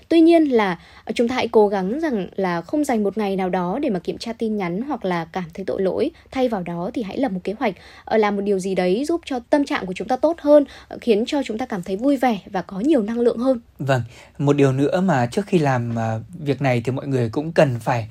[0.08, 0.78] Tuy nhiên là
[1.14, 3.98] chúng ta hãy cố gắng rằng là không dành một ngày nào đó để mà
[3.98, 6.10] kiểm tra tin nhắn hoặc là cảm thấy tội lỗi.
[6.30, 9.04] Thay vào đó thì hãy lập một kế hoạch ờ, làm một điều gì đấy
[9.04, 11.82] giúp cho tâm trạng của chúng ta tốt hơn ờ, khiến cho chúng ta cảm
[11.82, 13.60] thấy vui vẻ và có nhiều năng lượng hơn.
[13.78, 14.02] Vâng
[14.38, 17.76] một điều nữa mà trước khi làm uh, việc này thì mọi người cũng cần
[17.80, 18.08] phải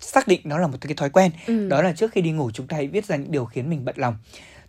[0.00, 1.30] xác định nó là một cái thói quen.
[1.46, 1.68] Ừ.
[1.68, 3.84] đó là trước khi đi ngủ chúng ta hãy viết ra những điều khiến mình
[3.84, 4.16] bận lòng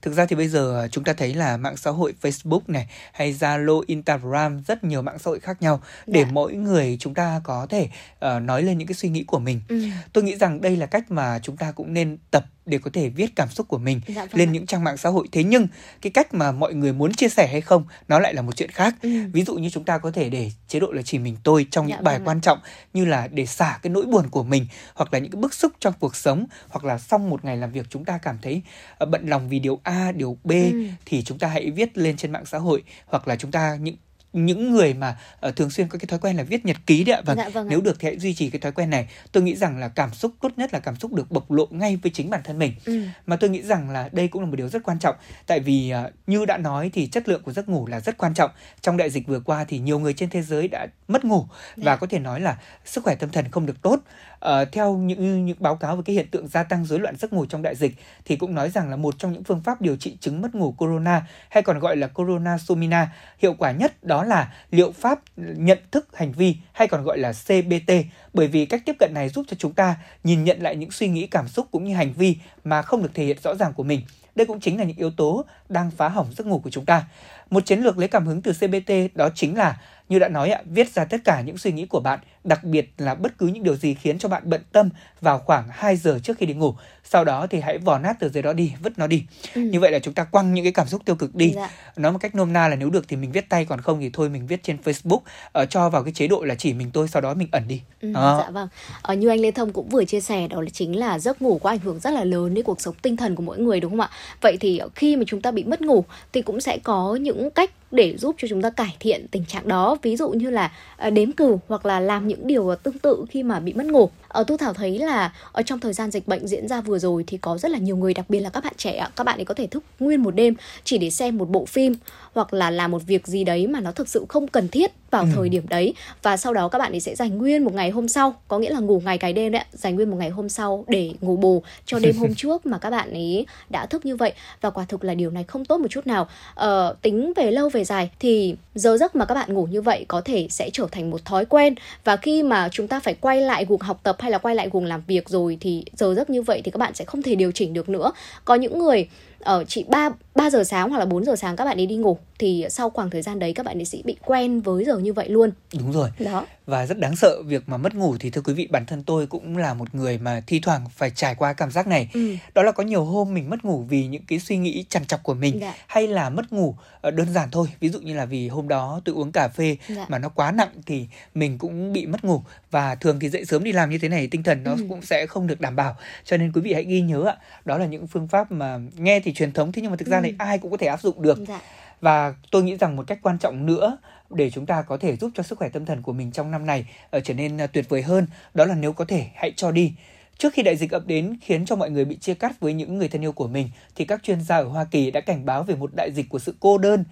[0.04, 3.34] thực ra thì bây giờ chúng ta thấy là mạng xã hội Facebook này hay
[3.34, 6.30] Zalo, Instagram rất nhiều mạng xã hội khác nhau để dạ.
[6.32, 7.90] mỗi người chúng ta có thể
[8.26, 9.62] uh, nói lên những cái suy nghĩ của mình.
[9.68, 9.84] Ừ.
[10.14, 13.10] Tôi nghĩ rằng đây là cách mà chúng ta cũng nên tập để có thể
[13.10, 14.52] viết cảm xúc của mình dạ, vâng lên ạ.
[14.52, 15.68] những trang mạng xã hội thế nhưng
[16.02, 18.72] cái cách mà mọi người muốn chia sẻ hay không nó lại là một chuyện
[18.72, 19.10] khác ừ.
[19.34, 21.90] ví dụ như chúng ta có thể để chế độ là chỉ mình tôi trong
[21.90, 22.42] dạ, những bài vâng quan ạ.
[22.44, 22.60] trọng
[22.94, 25.72] như là để xả cái nỗi buồn của mình hoặc là những cái bức xúc
[25.80, 28.62] trong cuộc sống hoặc là sau một ngày làm việc chúng ta cảm thấy
[29.04, 30.84] uh, bận lòng vì điều A điều B ừ.
[31.06, 33.96] thì chúng ta hãy viết lên trên mạng xã hội hoặc là chúng ta những
[34.34, 35.18] những người mà
[35.48, 37.22] uh, thường xuyên có cái thói quen là viết nhật ký đấy ạ.
[37.26, 39.08] Vâng, dạ, vâng nếu được thì hãy duy trì cái thói quen này.
[39.32, 41.96] Tôi nghĩ rằng là cảm xúc tốt nhất là cảm xúc được bộc lộ ngay
[41.96, 42.74] với chính bản thân mình.
[42.86, 43.02] Ừ.
[43.26, 45.16] mà tôi nghĩ rằng là đây cũng là một điều rất quan trọng.
[45.48, 48.34] Tại vì uh, như đã nói thì chất lượng của giấc ngủ là rất quan
[48.34, 48.52] trọng.
[48.82, 51.46] Trong đại dịch vừa qua thì nhiều người trên thế giới đã mất ngủ.
[51.76, 51.96] Và dạ.
[51.96, 54.00] có thể nói là sức khỏe tâm thần không được tốt
[54.48, 57.34] uh, theo những những báo cáo về cái hiện tượng gia tăng rối loạn giấc
[57.34, 59.96] ngủ trong đại dịch thì cũng nói rằng là một trong những phương pháp điều
[59.96, 64.24] trị chứng mất ngủ corona hay còn gọi là corona somina hiệu quả nhất đó
[64.24, 67.94] là liệu pháp nhận thức hành vi hay còn gọi là CBT
[68.34, 71.08] bởi vì cách tiếp cận này giúp cho chúng ta nhìn nhận lại những suy
[71.08, 73.84] nghĩ cảm xúc cũng như hành vi mà không được thể hiện rõ ràng của
[73.84, 74.02] mình
[74.36, 77.08] đây cũng chính là những yếu tố đang phá hỏng giấc ngủ của chúng ta.
[77.54, 79.78] Một chiến lược lấy cảm hứng từ CBT đó chính là
[80.10, 82.94] như đã nói ạ, viết ra tất cả những suy nghĩ của bạn, đặc biệt
[82.98, 84.90] là bất cứ những điều gì khiến cho bạn bận tâm
[85.22, 86.74] vào khoảng 2 giờ trước khi đi ngủ.
[87.04, 89.24] Sau đó thì hãy vò nát tờ giấy đó đi, vứt nó đi.
[89.56, 89.62] Ừ.
[89.62, 91.54] Như vậy là chúng ta quăng những cái cảm xúc tiêu cực đi.
[91.56, 91.70] Dạ.
[91.98, 94.10] Nói một cách nôm na là nếu được thì mình viết tay còn không thì
[94.14, 95.20] thôi mình viết trên Facebook
[95.62, 97.82] uh, cho vào cái chế độ là chỉ mình tôi sau đó mình ẩn đi.
[98.02, 98.68] Ừ, Dạ vâng.
[99.02, 101.60] Ờ, như anh Lê Thông cũng vừa chia sẻ đó là chính là giấc ngủ
[101.64, 103.92] có ảnh hưởng rất là lớn đến cuộc sống tinh thần của mỗi người đúng
[103.92, 104.10] không ạ?
[104.42, 107.72] Vậy thì khi mà chúng ta bị mất ngủ thì cũng sẽ có những cách
[107.94, 109.98] để giúp cho chúng ta cải thiện tình trạng đó.
[110.02, 113.44] Ví dụ như là ờ, đếm cừu hoặc là làm những điều tương tự khi
[113.44, 114.10] mà bị mất ngủ.
[114.28, 117.24] Ở thu thảo thấy là ở trong thời gian dịch bệnh diễn ra vừa rồi
[117.28, 119.46] thì có rất là nhiều người đặc biệt là các bạn trẻ các bạn ấy
[119.46, 120.54] có thể thức nguyên một đêm
[120.84, 121.96] chỉ để xem một bộ phim
[122.34, 125.24] hoặc là làm một việc gì đấy mà nó thực sự không cần thiết vào
[125.24, 125.30] ừ.
[125.36, 125.94] thời điểm đấy.
[126.24, 128.70] Và sau đó các bạn ấy sẽ dành nguyên một ngày hôm sau có nghĩa
[128.70, 131.64] là ngủ ngày cái đêm đấy dành nguyên một ngày hôm sau để ngủ bù
[131.86, 134.34] cho đêm hôm trước mà các bạn ấy đã thức như vậy.
[134.62, 136.28] Và quả thực là điều này không tốt một chút nào.
[136.56, 140.06] Ờ, tính về lâu về dài thì giờ giấc mà các bạn ngủ như vậy
[140.08, 141.76] có thể sẽ trở thành một thói quen.
[142.04, 144.70] Và khi mà chúng ta phải quay lại guồng học tập hay là quay lại
[144.72, 147.36] guồng làm việc rồi thì giờ giấc như vậy thì các bạn sẽ không thể
[147.36, 148.12] điều chỉnh được nữa.
[148.46, 149.08] Có những người
[149.40, 151.86] ở ờ, chỉ 3 3 giờ sáng hoặc là 4 giờ sáng các bạn ấy
[151.86, 154.86] đi ngủ thì sau khoảng thời gian đấy các bạn ấy sẽ bị quen với
[154.86, 155.52] giờ như vậy luôn.
[155.80, 156.10] Đúng rồi.
[156.20, 156.46] Đó.
[156.66, 159.28] Và rất đáng sợ việc mà mất ngủ thì thưa quý vị bản thân tôi
[159.28, 162.10] cũng là một người mà thi thoảng phải trải qua cảm giác này.
[162.14, 162.36] Ừ.
[162.54, 165.24] Đó là có nhiều hôm mình mất ngủ vì những cái suy nghĩ chằn chọc
[165.24, 165.76] của mình dạ.
[165.88, 167.68] hay là mất ngủ ờ, đơn giản thôi.
[167.80, 170.06] Ví dụ như là vì hôm đó tôi uống cà phê dạ.
[170.10, 172.42] mà nó quá nặng thì mình cũng bị mất ngủ
[172.72, 174.86] và thường thì dậy sớm đi làm như thế này tinh thần nó ừ.
[174.90, 175.96] cũng sẽ không được đảm bảo.
[176.26, 179.20] Cho nên quý vị hãy ghi nhớ ạ, đó là những phương pháp mà nghe
[179.20, 180.23] thì truyền thống thế nhưng mà thực ra ừ.
[180.24, 181.40] Này ai cũng có thể áp dụng được.
[181.48, 181.62] Dạ
[182.04, 183.98] và tôi nghĩ rằng một cách quan trọng nữa
[184.30, 186.66] để chúng ta có thể giúp cho sức khỏe tâm thần của mình trong năm
[186.66, 186.86] này
[187.18, 189.94] uh, trở nên uh, tuyệt vời hơn đó là nếu có thể hãy cho đi
[190.38, 192.98] Trước khi đại dịch ập đến khiến cho mọi người bị chia cắt với những
[192.98, 195.64] người thân yêu của mình thì các chuyên gia ở Hoa Kỳ đã cảnh báo
[195.64, 197.04] về một đại dịch của sự cô đơn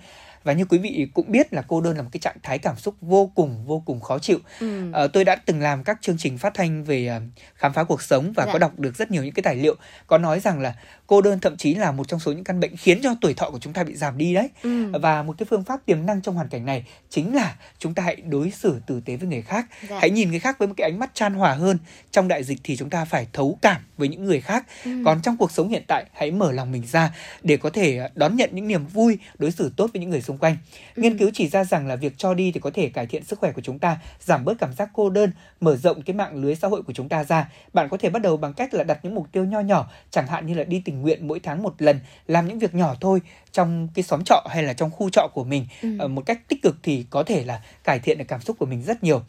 [0.44, 2.76] và như quý vị cũng biết là cô đơn là một cái trạng thái cảm
[2.76, 4.92] xúc vô cùng vô cùng khó chịu ừ.
[4.94, 7.20] à, tôi đã từng làm các chương trình phát thanh về
[7.56, 8.54] khám phá cuộc sống và dạ.
[8.54, 9.76] có đọc được rất nhiều những cái tài liệu
[10.08, 10.76] có nói rằng là
[11.12, 13.50] cô đơn thậm chí là một trong số những căn bệnh khiến cho tuổi thọ
[13.50, 14.92] của chúng ta bị giảm đi đấy ừ.
[15.02, 18.04] và một cái phương pháp tiềm năng trong hoàn cảnh này chính là chúng ta
[18.04, 19.98] hãy đối xử tử tế với người khác dạ.
[20.00, 21.78] hãy nhìn người khác với một cái ánh mắt chan hòa hơn
[22.12, 24.92] trong đại dịch thì chúng ta phải thấu cảm với những người khác ừ.
[25.06, 28.36] còn trong cuộc sống hiện tại hãy mở lòng mình ra để có thể đón
[28.36, 30.58] nhận những niềm vui đối xử tốt với những người xung quanh
[30.96, 31.02] ừ.
[31.02, 33.40] nghiên cứu chỉ ra rằng là việc cho đi thì có thể cải thiện sức
[33.40, 36.56] khỏe của chúng ta giảm bớt cảm giác cô đơn mở rộng cái mạng lưới
[36.56, 39.00] xã hội của chúng ta ra bạn có thể bắt đầu bằng cách là đặt
[39.04, 41.74] những mục tiêu nho nhỏ chẳng hạn như là đi tình nguyện mỗi tháng một
[41.82, 45.28] lần làm những việc nhỏ thôi trong cái xóm trọ hay là trong khu trọ
[45.34, 45.66] của mình.
[45.82, 45.90] Ừ.
[46.00, 48.66] Ờ, một cách tích cực thì có thể là cải thiện được cảm xúc của
[48.66, 49.22] mình rất nhiều.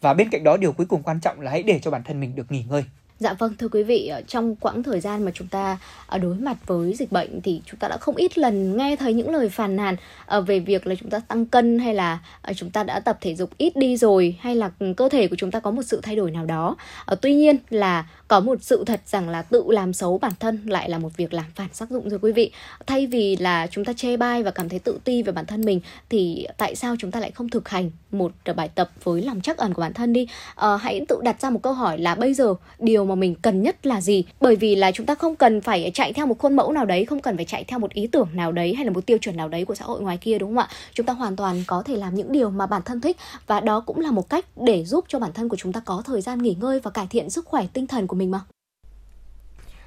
[0.00, 2.20] Và bên cạnh đó điều cuối cùng quan trọng là hãy để cho bản thân
[2.20, 2.84] mình được nghỉ ngơi
[3.20, 6.34] Dạ vâng thưa quý vị, ờ, trong quãng thời gian mà chúng ta ờ, đối
[6.34, 9.48] mặt với dịch bệnh thì chúng ta đã không ít lần nghe thấy những lời
[9.48, 12.18] phàn nàn ờ, về việc là chúng ta tăng cân hay là
[12.56, 15.50] chúng ta đã tập thể dục ít đi rồi hay là cơ thể của chúng
[15.50, 16.76] ta có một sự thay đổi nào đó.
[17.20, 20.90] Tuy nhiên là có một sự thật rằng là tự làm xấu bản thân lại
[20.90, 22.52] là một việc làm phản tác dụng rồi quý vị.
[22.86, 25.64] Thay vì là chúng ta chê bai và cảm thấy tự ti về bản thân
[25.64, 29.40] mình thì tại sao chúng ta lại không thực hành một bài tập với lòng
[29.40, 30.26] chắc ẩn của bản thân đi?
[30.54, 33.62] À, hãy tự đặt ra một câu hỏi là bây giờ điều mà mình cần
[33.62, 34.24] nhất là gì?
[34.40, 37.04] Bởi vì là chúng ta không cần phải chạy theo một khuôn mẫu nào đấy
[37.04, 39.36] không cần phải chạy theo một ý tưởng nào đấy hay là một tiêu chuẩn
[39.36, 40.68] nào đấy của xã hội ngoài kia đúng không ạ?
[40.94, 43.80] Chúng ta hoàn toàn có thể làm những điều mà bản thân thích và đó
[43.80, 46.42] cũng là một cách để giúp cho bản thân của chúng ta có thời gian
[46.42, 48.40] nghỉ ngơi và cải thiện sức khỏe tinh thần của mình mà.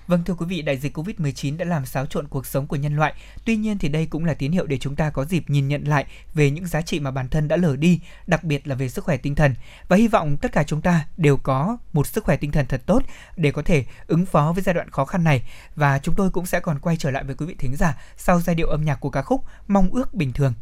[0.08, 2.96] Vâng thưa quý vị, đại dịch Covid-19 đã làm xáo trộn cuộc sống của nhân
[2.96, 3.14] loại.
[3.46, 5.84] Tuy nhiên thì đây cũng là tín hiệu để chúng ta có dịp nhìn nhận
[5.84, 8.90] lại về những giá trị mà bản thân đã lỡ đi, đặc biệt là về
[8.90, 9.56] sức khỏe tinh thần.
[9.88, 12.82] Và hy vọng tất cả chúng ta đều có một sức khỏe tinh thần thật
[12.86, 13.04] tốt
[13.36, 15.44] để có thể ứng phó với giai đoạn khó khăn này.
[15.76, 18.42] Và chúng tôi cũng sẽ còn quay trở lại với quý vị thính giả sau
[18.42, 20.54] giai điệu âm nhạc của ca khúc Mong ước bình thường.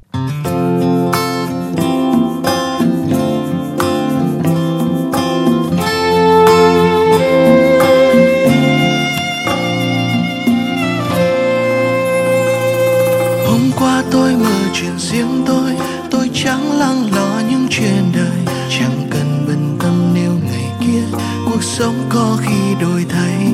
[14.81, 15.75] Chuyện riêng tôi.
[16.11, 18.55] Tôi chẳng lắng lo những chuyện đời.
[18.79, 23.53] Chẳng cần bận tâm nếu ngày kia cuộc sống có khi đổi thay.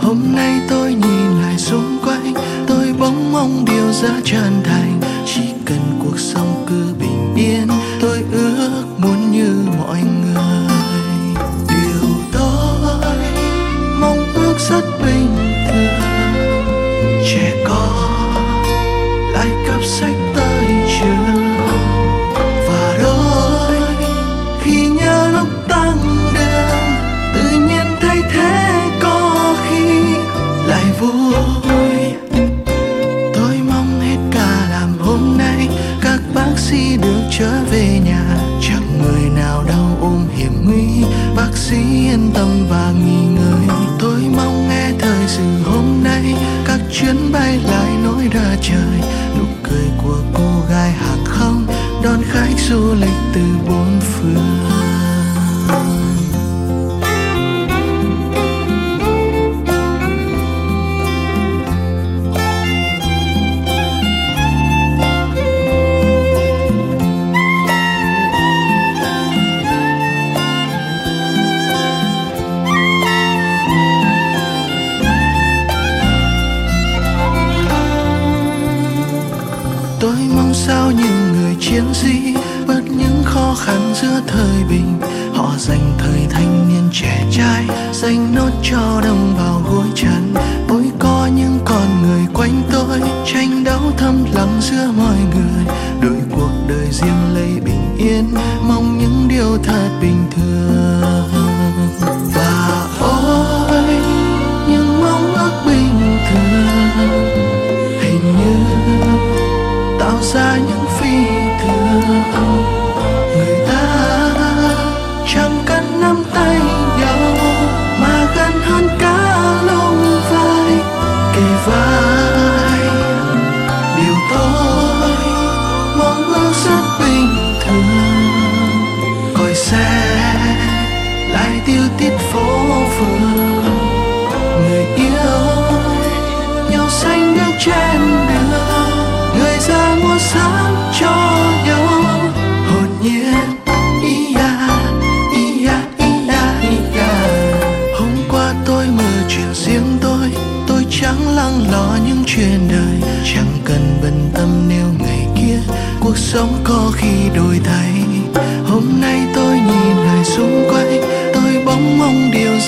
[0.00, 2.34] Hôm nay tôi nhìn lại xung quanh.
[2.66, 5.00] Tôi bỗng mong điều ra chân thành.
[5.26, 7.68] Chỉ cần cuộc sống cứ bình yên,
[8.00, 10.76] tôi ước muốn như mọi người.
[11.68, 13.06] Điều tôi
[14.00, 15.29] mong ước rất bình
[42.10, 43.76] yên tâm và nghỉ ngơi.
[43.98, 49.10] Tôi mong nghe thời sự hôm nay, các chuyến bay lại nối ra trời.
[49.38, 51.66] Nụ cười của cô gái hàng không
[52.04, 53.19] đón khách du lịch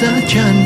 [0.03, 0.62] mong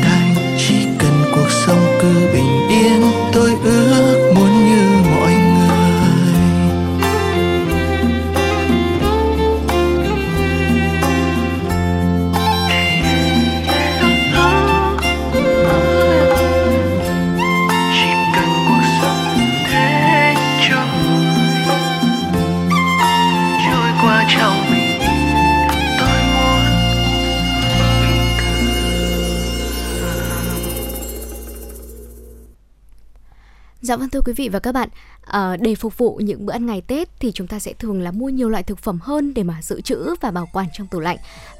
[34.27, 34.89] quý vị và các bạn,
[35.21, 38.11] à, để phục vụ những bữa ăn ngày Tết thì chúng ta sẽ thường là
[38.11, 40.99] mua nhiều loại thực phẩm hơn để mà dự trữ và bảo quản trong tủ
[40.99, 41.17] lạnh.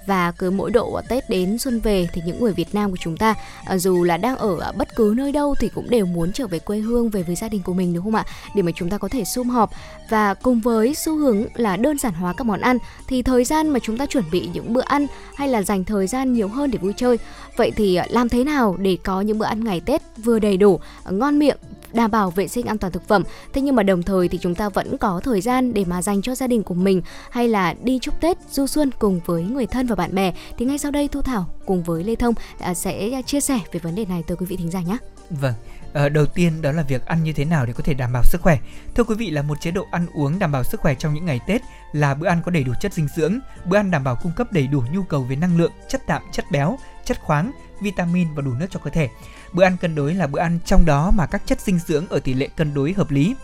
[0.08, 3.18] Và cứ mỗi độ Tết đến xuân về thì những người Việt Nam của chúng
[3.18, 6.48] ta à, dù là đang ở bất cứ nơi đâu thì cũng đều muốn trở
[6.48, 8.26] về quê hương về với gia đình của mình đúng không ạ?
[8.56, 9.72] Để mà chúng ta có thể sum họp
[10.10, 13.70] và cùng với xu hướng là đơn giản hóa các món ăn thì thời gian
[13.70, 16.72] mà chúng ta chuẩn bị những bữa ăn hay là dành thời gian nhiều hơn
[16.72, 17.18] để vui chơi.
[17.58, 20.58] Vậy thì ờ, làm thế nào để có những bữa ăn ngày Tết vừa đầy
[20.58, 21.58] đủ, ngon miệng
[21.94, 23.24] đảm bảo vệ sinh an toàn thực phẩm.
[23.54, 26.22] Thế nhưng mà đồng thời thì chúng ta vẫn có thời gian để mà dành
[26.22, 29.66] cho gia đình của mình hay là đi chúc Tết du xuân cùng với người
[29.66, 30.34] thân và bạn bè.
[30.58, 33.60] Thì ngay sau đây Thu Thảo cùng với Lê Thông à, sẽ à, chia sẻ
[33.72, 34.98] về vấn đề này tới quý vị thính giả nhé.
[35.30, 35.54] Vâng,
[35.94, 38.24] ờ, đầu tiên đó là việc ăn như thế nào để có thể đảm bảo
[38.24, 38.58] sức khỏe.
[38.96, 41.26] Thưa quý vị là một chế độ ăn uống đảm bảo sức khỏe trong những
[41.26, 41.62] ngày Tết
[41.94, 44.52] là bữa ăn có đầy đủ chất dinh dưỡng, bữa ăn đảm bảo cung cấp
[44.52, 48.42] đầy đủ nhu cầu về năng lượng, chất đạm, chất béo, chất khoáng, vitamin và
[48.42, 49.10] đủ nước cho cơ thể.
[49.54, 52.20] Bữa ăn cân đối là bữa ăn trong đó mà các chất dinh dưỡng ở
[52.20, 53.36] tỷ lệ cân đối hợp lý.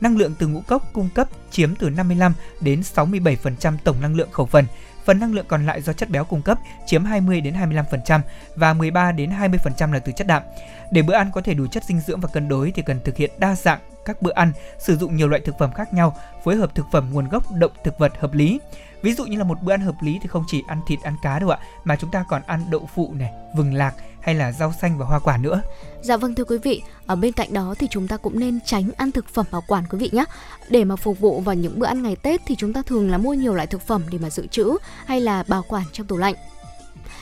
[0.00, 4.30] Năng lượng từ ngũ cốc cung cấp chiếm từ 55 đến 67% tổng năng lượng
[4.32, 4.66] khẩu phần.
[5.04, 8.20] Phần năng lượng còn lại do chất béo cung cấp chiếm 20 đến 25%
[8.56, 10.42] và 13 đến 20% là từ chất đạm.
[10.90, 13.16] Để bữa ăn có thể đủ chất dinh dưỡng và cân đối thì cần thực
[13.16, 16.56] hiện đa dạng các bữa ăn, sử dụng nhiều loại thực phẩm khác nhau, phối
[16.56, 18.60] hợp thực phẩm nguồn gốc động thực vật hợp lý.
[19.02, 21.16] Ví dụ như là một bữa ăn hợp lý thì không chỉ ăn thịt ăn
[21.22, 24.52] cá đâu ạ, mà chúng ta còn ăn đậu phụ này, vừng lạc hay là
[24.52, 25.62] rau xanh và hoa quả nữa.
[26.02, 28.90] Dạ vâng thưa quý vị, ở bên cạnh đó thì chúng ta cũng nên tránh
[28.96, 30.24] ăn thực phẩm bảo quản quý vị nhé.
[30.68, 33.18] Để mà phục vụ vào những bữa ăn ngày Tết thì chúng ta thường là
[33.18, 36.16] mua nhiều loại thực phẩm để mà dự trữ hay là bảo quản trong tủ
[36.16, 36.34] lạnh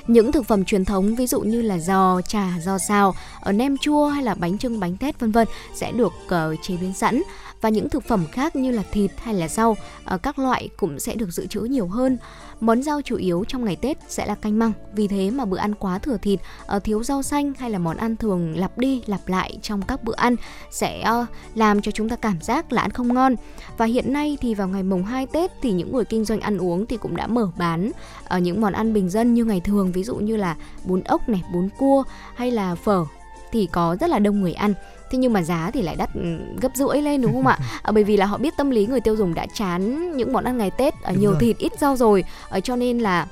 [0.07, 3.76] những thực phẩm truyền thống ví dụ như là giò, chả, giò xào, ờ, nem
[3.78, 7.22] chua hay là bánh trưng, bánh tét vân vân sẽ được uh, chế biến sẵn
[7.61, 10.98] và những thực phẩm khác như là thịt hay là rau ờ, các loại cũng
[10.98, 12.18] sẽ được dự trữ nhiều hơn.
[12.61, 15.56] Món rau chủ yếu trong ngày Tết sẽ là canh măng, vì thế mà bữa
[15.56, 19.02] ăn quá thừa thịt, ờ, thiếu rau xanh hay là món ăn thường lặp đi
[19.06, 20.36] lặp lại trong các bữa ăn
[20.70, 23.34] sẽ ờ, làm cho chúng ta cảm giác là ăn không ngon.
[23.76, 26.58] Và hiện nay thì vào ngày mùng 2 Tết thì những người kinh doanh ăn
[26.58, 27.90] uống thì cũng đã mở bán
[28.24, 31.28] ở những món ăn bình dân như ngày thường ví dụ như là bún ốc
[31.28, 32.04] này, bún cua
[32.34, 33.04] hay là phở
[33.52, 34.74] thì có rất là đông người ăn
[35.11, 37.92] thế nhưng mà giá thì lại đắt ừ, gấp rưỡi lên đúng không ạ à,
[37.92, 40.58] bởi vì là họ biết tâm lý người tiêu dùng đã chán những món ăn
[40.58, 41.40] ngày tết ở nhiều rồi.
[41.40, 43.26] thịt ít rau rồi ở cho nên là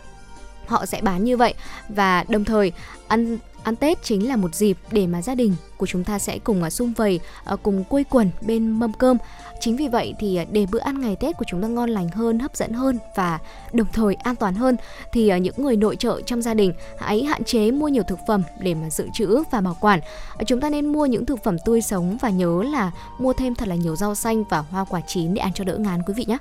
[0.66, 1.54] họ sẽ bán như vậy
[1.88, 2.72] và đồng thời
[3.08, 3.38] ăn
[3.68, 6.62] ăn Tết chính là một dịp để mà gia đình của chúng ta sẽ cùng
[6.62, 9.16] ở sum vầy à, cùng quây quần bên mâm cơm.
[9.60, 12.08] Chính vì vậy thì à, để bữa ăn ngày Tết của chúng ta ngon lành
[12.08, 13.38] hơn, hấp dẫn hơn và
[13.72, 14.76] đồng thời an toàn hơn,
[15.12, 18.42] thì những người nội trợ trong gia đình hãy hạn chế mua nhiều thực phẩm
[18.60, 20.00] để mà dự trữ và bảo quản.
[20.46, 23.68] Chúng ta nên mua những thực phẩm tươi sống và nhớ là mua thêm thật
[23.68, 26.24] là nhiều rau xanh và hoa quả chín để ăn cho đỡ ngán, quý vị
[26.28, 26.38] nhé.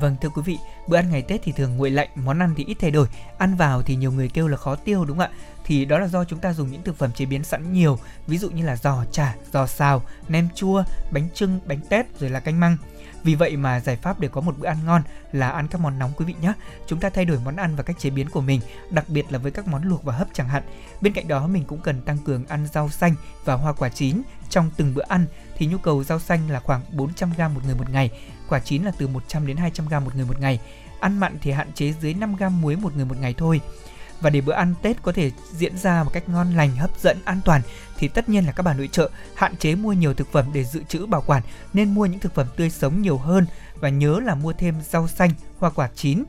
[0.00, 2.64] Vâng thưa quý vị, bữa ăn ngày Tết thì thường nguội lạnh, món ăn thì
[2.64, 3.06] ít thay đổi,
[3.38, 5.36] ăn vào thì nhiều người kêu là khó tiêu đúng không ạ?
[5.64, 8.38] Thì đó là do chúng ta dùng những thực phẩm chế biến sẵn nhiều, ví
[8.38, 12.40] dụ như là giò chả, giò xào, nem chua, bánh trưng, bánh tét rồi là
[12.40, 12.76] canh măng.
[13.22, 15.98] Vì vậy mà giải pháp để có một bữa ăn ngon là ăn các món
[15.98, 16.52] nóng quý vị nhé.
[16.86, 18.60] Chúng ta thay đổi món ăn và cách chế biến của mình,
[18.90, 20.62] đặc biệt là với các món luộc và hấp chẳng hạn.
[21.00, 23.14] Bên cạnh đó mình cũng cần tăng cường ăn rau xanh
[23.44, 25.26] và hoa quả chín trong từng bữa ăn
[25.56, 28.10] thì nhu cầu rau xanh là khoảng 400 g một người một ngày,
[28.48, 30.60] quả chín là từ 100 đến 200 g một người một ngày.
[31.00, 33.60] Ăn mặn thì hạn chế dưới 5 g muối một người một ngày thôi.
[34.20, 37.18] Và để bữa ăn Tết có thể diễn ra một cách ngon lành, hấp dẫn,
[37.24, 37.62] an toàn
[37.98, 40.64] thì tất nhiên là các bà nội trợ hạn chế mua nhiều thực phẩm để
[40.64, 41.42] dự trữ bảo quản
[41.72, 45.08] nên mua những thực phẩm tươi sống nhiều hơn và nhớ là mua thêm rau
[45.08, 46.24] xanh, hoa quả chín.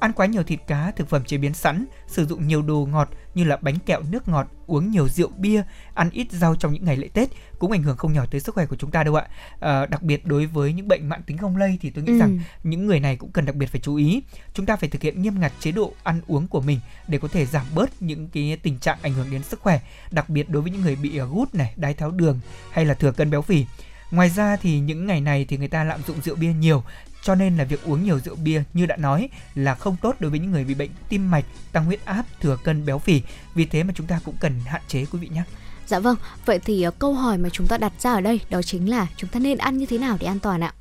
[0.00, 3.08] Ăn quá nhiều thịt cá, thực phẩm chế biến sẵn, sử dụng nhiều đồ ngọt
[3.34, 5.62] như là bánh kẹo, nước ngọt, uống nhiều rượu bia,
[5.94, 7.28] ăn ít rau trong những ngày lễ Tết
[7.58, 9.26] cũng ảnh hưởng không nhỏ tới sức khỏe của chúng ta đâu ạ.
[9.60, 12.18] À, đặc biệt đối với những bệnh mạng tính không lây thì tôi nghĩ ừ.
[12.18, 14.22] rằng những người này cũng cần đặc biệt phải chú ý.
[14.54, 17.28] Chúng ta phải thực hiện nghiêm ngặt chế độ ăn uống của mình để có
[17.28, 19.80] thể giảm bớt những cái tình trạng ảnh hưởng đến sức khỏe,
[20.10, 22.40] đặc biệt đối với những người bị gút này, đái tháo đường
[22.70, 23.66] hay là thừa cân béo phì.
[24.10, 26.82] Ngoài ra thì những ngày này thì người ta lạm dụng rượu bia nhiều
[27.26, 30.30] cho nên là việc uống nhiều rượu bia như đã nói là không tốt đối
[30.30, 33.22] với những người bị bệnh tim mạch, tăng huyết áp, thừa cân béo phì.
[33.54, 35.42] Vì thế mà chúng ta cũng cần hạn chế quý vị nhé.
[35.86, 38.62] Dạ vâng, vậy thì ờ, câu hỏi mà chúng ta đặt ra ở đây đó
[38.62, 40.74] chính là chúng ta nên ăn như thế nào để an toàn ạ?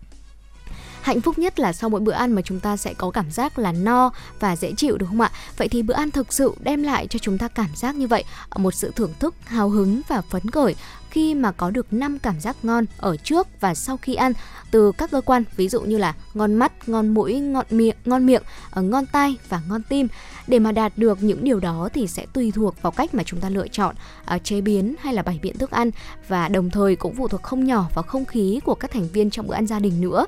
[1.06, 3.60] hạnh phúc nhất là sau mỗi bữa ăn mà chúng ta sẽ có cảm giác
[3.60, 5.32] là no và dễ chịu đúng không ạ?
[5.58, 8.24] Vậy thì bữa ăn thực sự đem lại cho chúng ta cảm giác như vậy,
[8.56, 10.76] một sự thưởng thức, hào hứng và phấn khởi
[11.16, 14.34] khi mà có được 5 cảm giác ngon ở trước và sau khi ăn
[14.72, 18.26] từ các cơ quan ví dụ như là ngon mắt, ngon mũi, ngon miệng, ngon
[18.26, 18.42] miệng,
[18.76, 20.08] ngon tai và ngon tim.
[20.48, 23.40] Để mà đạt được những điều đó thì sẽ tùy thuộc vào cách mà chúng
[23.40, 23.96] ta lựa chọn
[24.36, 25.92] uh, chế biến hay là bày biện thức ăn
[26.28, 29.30] và đồng thời cũng phụ thuộc không nhỏ vào không khí của các thành viên
[29.30, 30.26] trong bữa ăn gia đình nữa.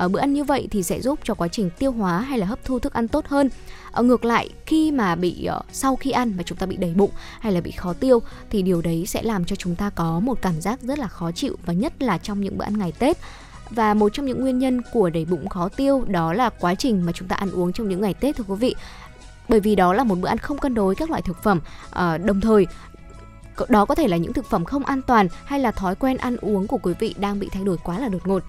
[0.00, 2.46] Ở bữa ăn như vậy thì sẽ giúp cho quá trình tiêu hóa hay là
[2.46, 3.50] hấp thu thức ăn tốt hơn.
[3.92, 6.94] Ở ngược lại khi mà bị ờ, sau khi ăn mà chúng ta bị đầy
[6.94, 10.20] bụng hay là bị khó tiêu thì điều đấy sẽ làm cho chúng ta có
[10.20, 12.78] một một cảm giác rất là khó chịu và nhất là trong những bữa ăn
[12.78, 13.16] ngày Tết.
[13.70, 17.06] Và một trong những nguyên nhân của đầy bụng khó tiêu đó là quá trình
[17.06, 18.74] mà chúng ta ăn uống trong những ngày Tết thưa quý vị.
[19.48, 22.18] Bởi vì đó là một bữa ăn không cân đối các loại thực phẩm à,
[22.18, 22.66] đồng thời
[23.68, 26.36] đó có thể là những thực phẩm không an toàn hay là thói quen ăn
[26.36, 28.42] uống của quý vị đang bị thay đổi quá là đột ngột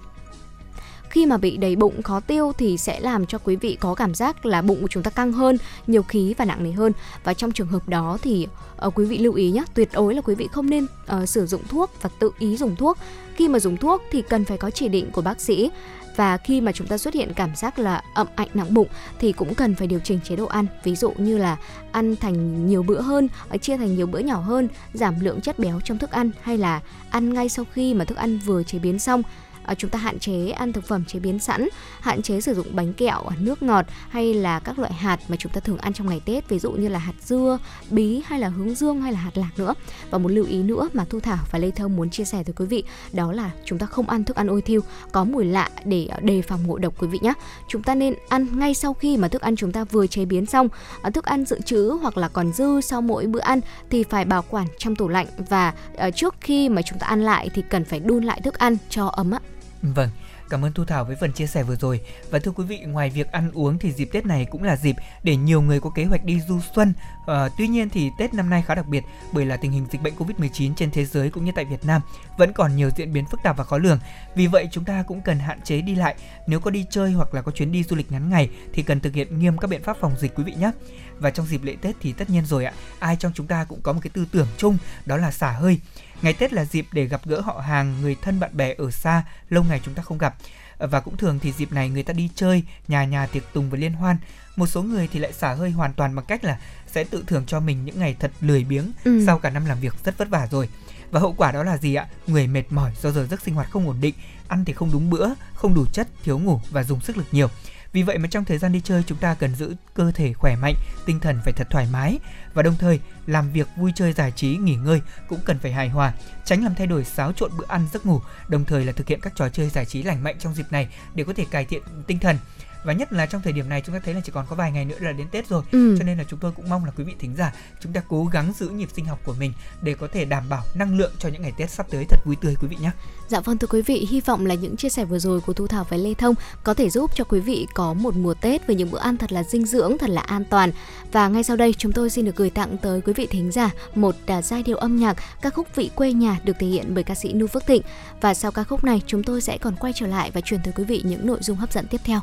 [1.12, 4.14] khi mà bị đầy bụng khó tiêu thì sẽ làm cho quý vị có cảm
[4.14, 5.56] giác là bụng của chúng ta căng hơn,
[5.86, 6.92] nhiều khí và nặng nề hơn.
[7.24, 8.46] Và trong trường hợp đó thì
[8.86, 10.86] uh, quý vị lưu ý nhé, tuyệt đối là quý vị không nên
[11.22, 12.98] uh, sử dụng thuốc và tự ý dùng thuốc.
[13.34, 15.70] Khi mà dùng thuốc thì cần phải có chỉ định của bác sĩ
[16.16, 18.88] và khi mà chúng ta xuất hiện cảm giác là ậm ạnh nặng bụng
[19.18, 21.56] thì cũng cần phải điều chỉnh chế độ ăn ví dụ như là
[21.92, 25.58] ăn thành nhiều bữa hơn ờ, chia thành nhiều bữa nhỏ hơn giảm lượng chất
[25.58, 28.78] béo trong thức ăn hay là ăn ngay sau khi mà thức ăn vừa chế
[28.78, 29.22] biến xong
[29.64, 31.68] À, chúng ta hạn chế ăn thực phẩm chế biến sẵn,
[32.00, 35.36] hạn chế sử dụng bánh kẹo, à, nước ngọt hay là các loại hạt mà
[35.36, 37.58] chúng ta thường ăn trong ngày Tết, ví dụ như là hạt dưa,
[37.90, 39.74] bí hay là hướng dương hay là hạt lạc nữa.
[40.10, 42.54] Và một lưu ý nữa mà Thu Thảo và Lê Thơm muốn chia sẻ với
[42.56, 44.80] quý vị đó là chúng ta không ăn thức ăn ôi thiêu
[45.12, 47.32] có mùi lạ để à, đề phòng ngộ độc quý vị nhé.
[47.68, 50.46] Chúng ta nên ăn ngay sau khi mà thức ăn chúng ta vừa chế biến
[50.46, 50.68] xong.
[51.02, 53.60] À, thức ăn dự trữ hoặc là còn dư sau mỗi bữa ăn
[53.90, 55.72] thì phải bảo quản trong tủ lạnh và
[56.14, 59.06] trước khi mà chúng ta ăn lại thì cần phải đun lại thức ăn cho
[59.06, 59.40] ấm ạ.
[59.82, 60.08] Vâng,
[60.52, 62.00] Cảm ơn Thu Thảo với phần chia sẻ vừa rồi.
[62.30, 64.96] Và thưa quý vị, ngoài việc ăn uống thì dịp Tết này cũng là dịp
[65.22, 66.92] để nhiều người có kế hoạch đi du xuân.
[67.26, 70.02] À, tuy nhiên thì Tết năm nay khá đặc biệt bởi là tình hình dịch
[70.02, 72.02] bệnh Covid-19 trên thế giới cũng như tại Việt Nam
[72.38, 73.98] vẫn còn nhiều diễn biến phức tạp và khó lường.
[74.34, 76.14] Vì vậy chúng ta cũng cần hạn chế đi lại.
[76.46, 79.00] Nếu có đi chơi hoặc là có chuyến đi du lịch ngắn ngày thì cần
[79.00, 80.70] thực hiện nghiêm các biện pháp phòng dịch quý vị nhé.
[81.18, 83.80] Và trong dịp lễ Tết thì tất nhiên rồi ạ, ai trong chúng ta cũng
[83.82, 85.78] có một cái tư tưởng chung đó là xả hơi
[86.22, 89.22] Ngày Tết là dịp để gặp gỡ họ hàng, người thân bạn bè ở xa,
[89.50, 90.34] lâu ngày chúng ta không gặp.
[90.78, 93.78] Và cũng thường thì dịp này người ta đi chơi, nhà nhà tiệc tùng và
[93.78, 94.16] liên hoan.
[94.56, 97.44] Một số người thì lại xả hơi hoàn toàn bằng cách là sẽ tự thưởng
[97.46, 99.22] cho mình những ngày thật lười biếng ừ.
[99.26, 100.68] sau cả năm làm việc rất vất vả rồi.
[101.10, 102.06] Và hậu quả đó là gì ạ?
[102.26, 104.14] Người mệt mỏi do giờ giấc sinh hoạt không ổn định,
[104.48, 107.48] ăn thì không đúng bữa, không đủ chất, thiếu ngủ và dùng sức lực nhiều.
[107.92, 110.56] Vì vậy mà trong thời gian đi chơi chúng ta cần giữ cơ thể khỏe
[110.56, 110.74] mạnh,
[111.06, 112.18] tinh thần phải thật thoải mái.
[112.54, 115.88] Và đồng thời làm việc vui chơi giải trí nghỉ ngơi cũng cần phải hài
[115.88, 116.12] hòa,
[116.44, 119.20] tránh làm thay đổi xáo trộn bữa ăn giấc ngủ, đồng thời là thực hiện
[119.20, 121.82] các trò chơi giải trí lành mạnh trong dịp này để có thể cải thiện
[122.06, 122.36] tinh thần
[122.84, 124.72] và nhất là trong thời điểm này chúng ta thấy là chỉ còn có vài
[124.72, 125.96] ngày nữa là đến Tết rồi ừ.
[125.98, 128.24] cho nên là chúng tôi cũng mong là quý vị thính giả chúng ta cố
[128.24, 129.52] gắng giữ nhịp sinh học của mình
[129.82, 132.36] để có thể đảm bảo năng lượng cho những ngày Tết sắp tới thật vui
[132.36, 132.90] tươi quý vị nhé.
[133.28, 135.66] Dạ vâng thưa quý vị, hy vọng là những chia sẻ vừa rồi của Thu
[135.66, 138.76] Thảo và Lê Thông có thể giúp cho quý vị có một mùa Tết với
[138.76, 140.72] những bữa ăn thật là dinh dưỡng, thật là an toàn.
[141.12, 143.70] Và ngay sau đây chúng tôi xin được gửi tặng tới quý vị thính giả
[143.94, 147.04] một uh, giai điệu âm nhạc ca khúc Vị quê nhà được thể hiện bởi
[147.04, 147.82] ca sĩ Nu Phước Thịnh.
[148.20, 150.72] Và sau ca khúc này chúng tôi sẽ còn quay trở lại và truyền tới
[150.76, 152.20] quý vị những nội dung hấp dẫn tiếp theo.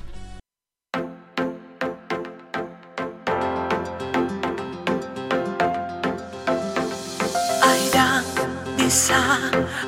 [8.99, 9.37] Xa.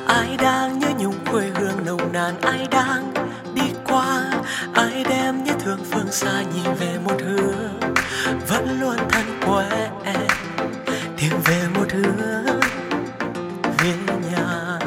[0.06, 3.14] Ai đang nhớ nhung quê hương nồng nàn, ai đang
[3.54, 4.24] đi qua,
[4.74, 7.92] ai đem nhớ thương phương xa nhìn về một hướng.
[8.48, 10.16] Vẫn luôn thân quen
[11.16, 12.60] tìm về một hướng
[13.78, 13.94] về
[14.30, 14.78] nhà.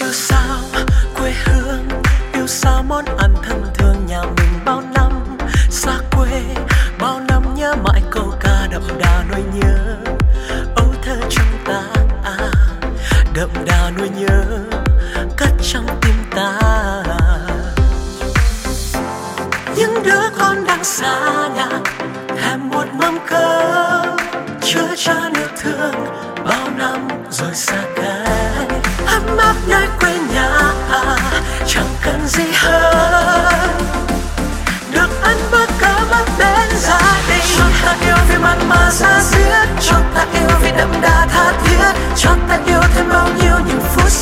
[0.00, 0.58] Yêu sao
[1.14, 1.88] quê hương,
[2.34, 5.12] yêu sao món ăn thân thương nhà mình bao năm?
[5.70, 6.42] Xa quê,
[6.98, 9.81] bao năm nhớ mãi câu ca đậm đà nỗi nhớ.
[13.42, 14.44] Đậm đà nỗi nhớ
[15.36, 16.60] cất trong tim ta.
[19.76, 21.68] Những đứa con đang xa nhà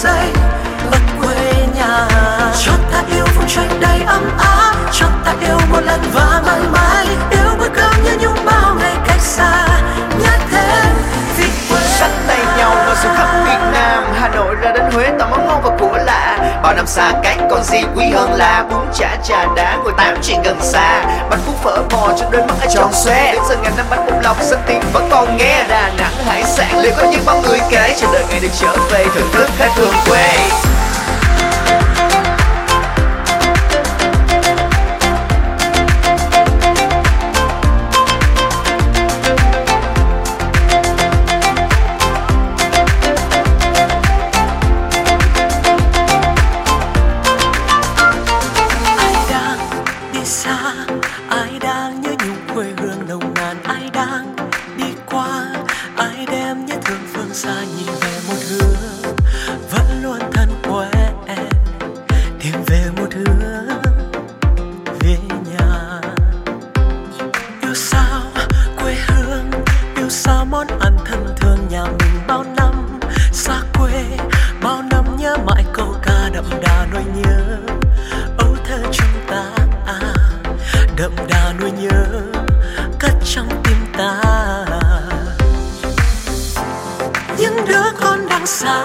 [0.02, 0.32] giây
[0.92, 2.08] ở quê nhà.
[2.64, 6.60] Cho ta yêu vùng trời đầy ấm áp cho ta yêu một lần và mãi
[6.72, 7.06] mãi.
[7.30, 9.66] Yêu bước cơm như nhung bao ngày cách xa
[10.22, 10.82] nhắc thế
[11.36, 11.80] vì quê.
[11.82, 15.46] Sánh tay nhau và xuống khắp Việt Nam, Hà Nội ra đến Huế tao món
[15.46, 19.16] ngon và của lạ bao năm xa cách còn gì quý hơn là bún chả
[19.24, 21.02] trà đá ngồi tám chuyện gần xa.
[21.30, 23.32] Bánh phúc phở bò cho đôi mắt ai tròn xoe.
[23.32, 25.64] Đến giờ ngàn năm bánh bông lọc xanh tim vẫn còn nghe.
[25.68, 27.96] Đà nẵng hải sản, liệu có những bao người kể.
[28.00, 30.38] Chờ đợi ngày được trở về, thưởng thức hết thương quê.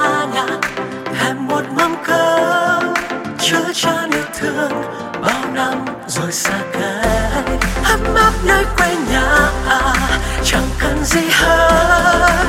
[0.05, 0.45] Xa nhà
[1.19, 2.93] thèm một mâm cơm,
[3.39, 4.71] chứa chan yêu thương
[5.21, 7.45] bao năm rồi xa cách
[7.83, 9.49] ấm áp nơi quê nhà,
[10.43, 12.47] chẳng cần gì hơn.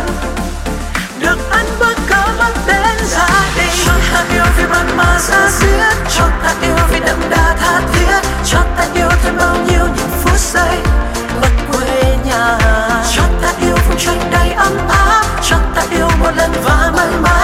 [1.21, 3.71] Được ăn bữa cơm ấm bên gia đình.
[3.87, 7.81] Cho ta yêu vì bạn mà ra xiết cho ta yêu vì đậm đà tha
[7.93, 8.29] thiết.
[8.45, 10.79] Cho ta yêu thêm bao nhiêu những phút giây
[11.43, 12.59] ở quê nhà.
[13.17, 15.23] Cho ta yêu vùng trời đầy ấm áp.
[15.43, 17.36] Cho ta yêu một lần và mãi mãi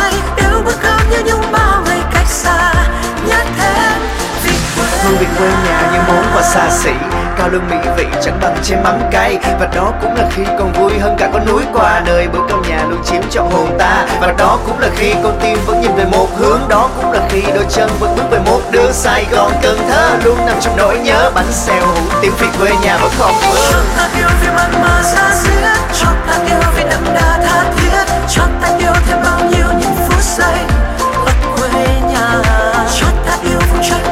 [1.12, 2.72] như những bao ngày cách xa
[3.26, 4.02] nhớ thêm
[4.44, 6.90] vì quê hương vị quê nhà như món quà xa xỉ
[7.38, 10.72] cao lương mỹ vị chẳng bằng chén mắm cay và đó cũng là khi còn
[10.72, 12.28] vui hơn cả con núi qua đời.
[12.28, 14.06] Bữa cơm nhà luôn chiếm trọn hồn ta.
[14.20, 16.60] Và đó cũng là khi con tim vẫn nhìn về một hướng.
[16.68, 20.10] Đó cũng là khi đôi chân vẫn bước về một đường sài gòn cần thơ.
[20.24, 23.48] Luôn nằm trong nỗi nhớ bánh xèo hủ tiếu vì quê nhà vẫn còn cho
[23.48, 27.64] mơ ta yêu vì bạn mà ra diết cho ta yêu vì đậm đà tha
[27.76, 28.12] thiết.
[28.28, 30.58] Cho ta yêu thêm bao nhiêu những phút giây
[33.82, 34.11] ta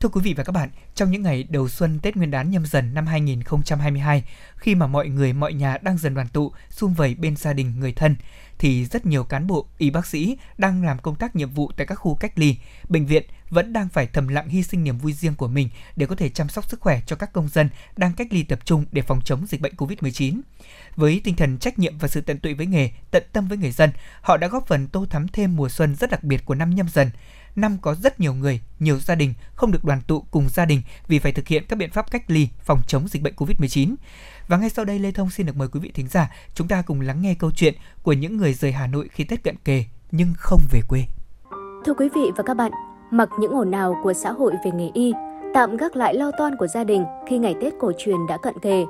[0.00, 2.66] Thưa quý vị và các bạn, trong những ngày đầu xuân Tết Nguyên đán nhâm
[2.66, 4.24] dần năm 2022,
[4.56, 7.80] khi mà mọi người mọi nhà đang dần đoàn tụ, sum vầy bên gia đình
[7.80, 8.16] người thân,
[8.58, 11.86] thì rất nhiều cán bộ, y bác sĩ đang làm công tác nhiệm vụ tại
[11.86, 12.56] các khu cách ly,
[12.88, 16.06] bệnh viện vẫn đang phải thầm lặng hy sinh niềm vui riêng của mình để
[16.06, 18.84] có thể chăm sóc sức khỏe cho các công dân đang cách ly tập trung
[18.92, 20.40] để phòng chống dịch bệnh COVID-19.
[20.96, 23.70] Với tinh thần trách nhiệm và sự tận tụy với nghề, tận tâm với người
[23.70, 23.90] dân,
[24.20, 26.88] họ đã góp phần tô thắm thêm mùa xuân rất đặc biệt của năm nhâm
[26.88, 27.10] dần.
[27.56, 30.82] Năm có rất nhiều người, nhiều gia đình không được đoàn tụ cùng gia đình
[31.08, 33.94] vì phải thực hiện các biện pháp cách ly phòng chống dịch bệnh COVID-19.
[34.48, 36.82] Và ngay sau đây Lê Thông xin được mời quý vị thính giả chúng ta
[36.82, 39.84] cùng lắng nghe câu chuyện của những người rời Hà Nội khi Tết cận kề
[40.10, 41.04] nhưng không về quê.
[41.84, 42.72] Thưa quý vị và các bạn,
[43.10, 45.12] mặc những ồn ào của xã hội về nghề y,
[45.54, 48.54] tạm gác lại lo toan của gia đình khi ngày Tết cổ truyền đã cận
[48.62, 48.84] kề.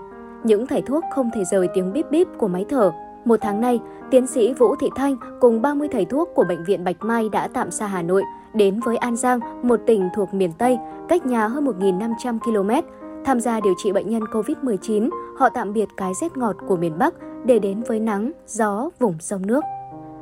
[0.44, 2.92] Những thầy thuốc không thể rời tiếng bíp bíp của máy thở.
[3.24, 3.78] Một tháng nay,
[4.10, 7.48] tiến sĩ Vũ Thị Thanh cùng 30 thầy thuốc của Bệnh viện Bạch Mai đã
[7.54, 8.22] tạm xa Hà Nội
[8.54, 10.78] đến với An Giang, một tỉnh thuộc miền Tây,
[11.08, 12.88] cách nhà hơn 1.500 km.
[13.24, 16.98] Tham gia điều trị bệnh nhân COVID-19, họ tạm biệt cái rét ngọt của miền
[16.98, 19.64] Bắc để đến với nắng, gió, vùng sông nước.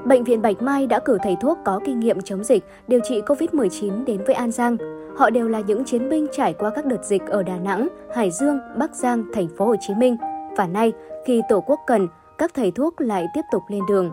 [0.05, 3.21] Bệnh viện Bạch Mai đã cử thầy thuốc có kinh nghiệm chống dịch, điều trị
[3.21, 4.77] COVID-19 đến với An Giang.
[5.17, 8.31] Họ đều là những chiến binh trải qua các đợt dịch ở Đà Nẵng, Hải
[8.31, 10.17] Dương, Bắc Giang, thành phố Hồ Chí Minh.
[10.57, 10.93] Và nay,
[11.27, 12.09] khi Tổ quốc cần,
[12.39, 14.11] các thầy thuốc lại tiếp tục lên đường.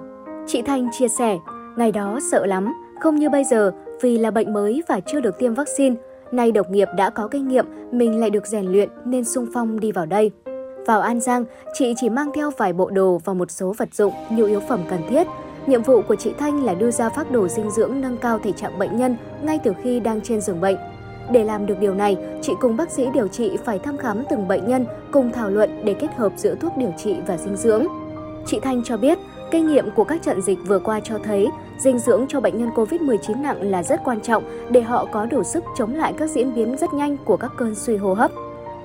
[0.47, 1.37] Chị Thanh chia sẻ,
[1.77, 3.71] ngày đó sợ lắm, không như bây giờ
[4.03, 5.95] vì là bệnh mới và chưa được tiêm vaccine.
[6.31, 9.79] Nay độc nghiệp đã có kinh nghiệm, mình lại được rèn luyện nên sung phong
[9.79, 10.31] đi vào đây.
[10.87, 14.13] Vào An Giang, chị chỉ mang theo vài bộ đồ và một số vật dụng,
[14.29, 15.27] nhu yếu phẩm cần thiết.
[15.67, 18.51] Nhiệm vụ của chị Thanh là đưa ra phác đồ dinh dưỡng nâng cao thể
[18.51, 20.77] trạng bệnh nhân ngay từ khi đang trên giường bệnh.
[21.31, 24.47] Để làm được điều này, chị cùng bác sĩ điều trị phải thăm khám từng
[24.47, 27.85] bệnh nhân, cùng thảo luận để kết hợp giữa thuốc điều trị và dinh dưỡng.
[28.45, 29.17] Chị Thanh cho biết,
[29.51, 31.47] kinh nghiệm của các trận dịch vừa qua cho thấy
[31.79, 35.43] dinh dưỡng cho bệnh nhân COVID-19 nặng là rất quan trọng để họ có đủ
[35.43, 38.31] sức chống lại các diễn biến rất nhanh của các cơn suy hô hấp.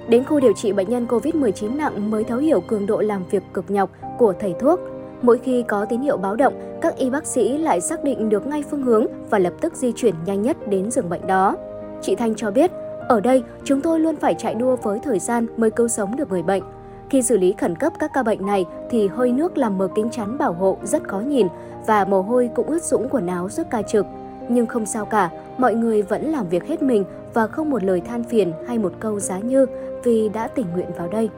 [0.08, 3.42] Đến khu điều trị bệnh nhân COVID-19 nặng mới thấu hiểu cường độ làm việc
[3.52, 4.80] cực nhọc của thầy thuốc.
[5.22, 8.46] Mỗi khi có tín hiệu báo động, các y bác sĩ lại xác định được
[8.46, 11.56] ngay phương hướng và lập tức di chuyển nhanh nhất đến giường bệnh đó.
[12.02, 12.70] Chị Thanh cho biết,
[13.08, 16.30] ở đây chúng tôi luôn phải chạy đua với thời gian mới cứu sống được
[16.30, 16.62] người bệnh.
[17.10, 20.10] Khi xử lý khẩn cấp các ca bệnh này thì hơi nước làm mờ kính
[20.10, 21.46] chắn bảo hộ rất khó nhìn
[21.86, 24.06] và mồ hôi cũng ướt sũng quần áo suốt ca trực.
[24.48, 27.04] Nhưng không sao cả, mọi người vẫn làm việc hết mình
[27.34, 29.66] và không một lời than phiền hay một câu giá như
[30.04, 31.30] vì đã tình nguyện vào đây.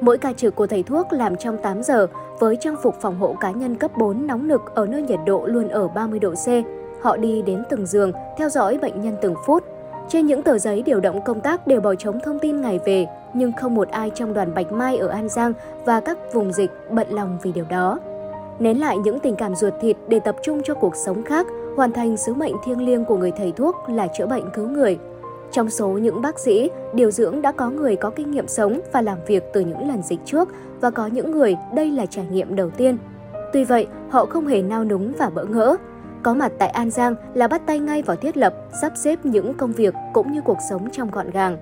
[0.00, 2.06] Mỗi ca trực của thầy thuốc làm trong 8 giờ
[2.38, 5.46] với trang phục phòng hộ cá nhân cấp 4 nóng nực ở nơi nhiệt độ
[5.46, 6.48] luôn ở 30 độ C.
[7.02, 9.64] Họ đi đến từng giường, theo dõi bệnh nhân từng phút.
[10.08, 13.06] Trên những tờ giấy điều động công tác đều bỏ trống thông tin ngày về,
[13.34, 15.52] nhưng không một ai trong đoàn Bạch Mai ở An Giang
[15.84, 17.98] và các vùng dịch bận lòng vì điều đó.
[18.58, 21.92] Nén lại những tình cảm ruột thịt để tập trung cho cuộc sống khác, hoàn
[21.92, 24.98] thành sứ mệnh thiêng liêng của người thầy thuốc là chữa bệnh cứu người.
[25.52, 29.02] Trong số những bác sĩ, điều dưỡng đã có người có kinh nghiệm sống và
[29.02, 30.48] làm việc từ những lần dịch trước
[30.80, 32.98] và có những người đây là trải nghiệm đầu tiên.
[33.52, 35.76] Tuy vậy, họ không hề nao núng và bỡ ngỡ.
[36.22, 39.54] Có mặt tại An Giang là bắt tay ngay vào thiết lập, sắp xếp những
[39.54, 41.58] công việc cũng như cuộc sống trong gọn gàng.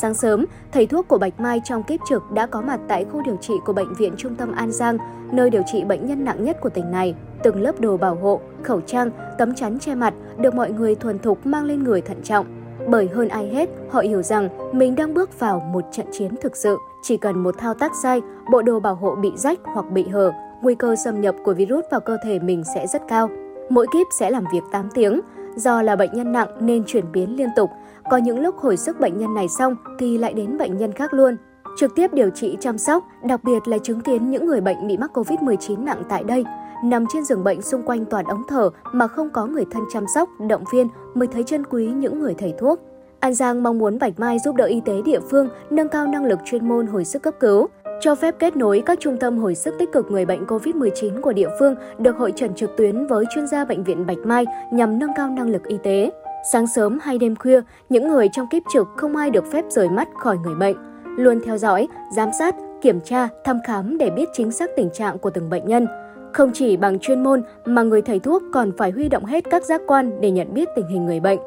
[0.00, 3.22] Sáng sớm, thầy thuốc của Bạch Mai trong kiếp trực đã có mặt tại khu
[3.22, 4.98] điều trị của Bệnh viện Trung tâm An Giang,
[5.32, 7.14] nơi điều trị bệnh nhân nặng nhất của tỉnh này.
[7.42, 11.18] Từng lớp đồ bảo hộ, khẩu trang, tấm chắn che mặt được mọi người thuần
[11.18, 12.46] thục mang lên người thận trọng.
[12.88, 16.56] Bởi hơn ai hết, họ hiểu rằng mình đang bước vào một trận chiến thực
[16.56, 16.76] sự.
[17.02, 18.20] Chỉ cần một thao tác sai,
[18.50, 20.32] bộ đồ bảo hộ bị rách hoặc bị hở,
[20.62, 23.28] nguy cơ xâm nhập của virus vào cơ thể mình sẽ rất cao.
[23.68, 25.20] Mỗi kíp sẽ làm việc 8 tiếng.
[25.56, 27.70] Do là bệnh nhân nặng nên chuyển biến liên tục,
[28.10, 31.14] có những lúc hồi sức bệnh nhân này xong thì lại đến bệnh nhân khác
[31.14, 31.36] luôn.
[31.76, 34.96] Trực tiếp điều trị chăm sóc, đặc biệt là chứng kiến những người bệnh bị
[34.96, 36.44] mắc Covid-19 nặng tại đây,
[36.84, 40.04] nằm trên giường bệnh xung quanh toàn ống thở mà không có người thân chăm
[40.14, 42.80] sóc, động viên mới thấy chân quý những người thầy thuốc.
[43.20, 46.24] An Giang mong muốn Bạch Mai giúp đỡ y tế địa phương nâng cao năng
[46.24, 47.66] lực chuyên môn hồi sức cấp cứu,
[48.00, 51.32] cho phép kết nối các trung tâm hồi sức tích cực người bệnh COVID-19 của
[51.32, 54.98] địa phương được hội trần trực tuyến với chuyên gia bệnh viện Bạch Mai nhằm
[54.98, 56.10] nâng cao năng lực y tế.
[56.52, 59.88] Sáng sớm hay đêm khuya, những người trong kiếp trực không ai được phép rời
[59.88, 60.76] mắt khỏi người bệnh,
[61.16, 65.18] luôn theo dõi, giám sát, kiểm tra, thăm khám để biết chính xác tình trạng
[65.18, 65.86] của từng bệnh nhân.
[66.32, 69.64] Không chỉ bằng chuyên môn mà người thầy thuốc còn phải huy động hết các
[69.64, 71.38] giác quan để nhận biết tình hình người bệnh.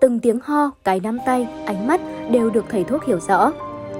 [0.00, 2.00] Từng tiếng ho, cái nắm tay, ánh mắt
[2.30, 3.52] đều được thầy thuốc hiểu rõ.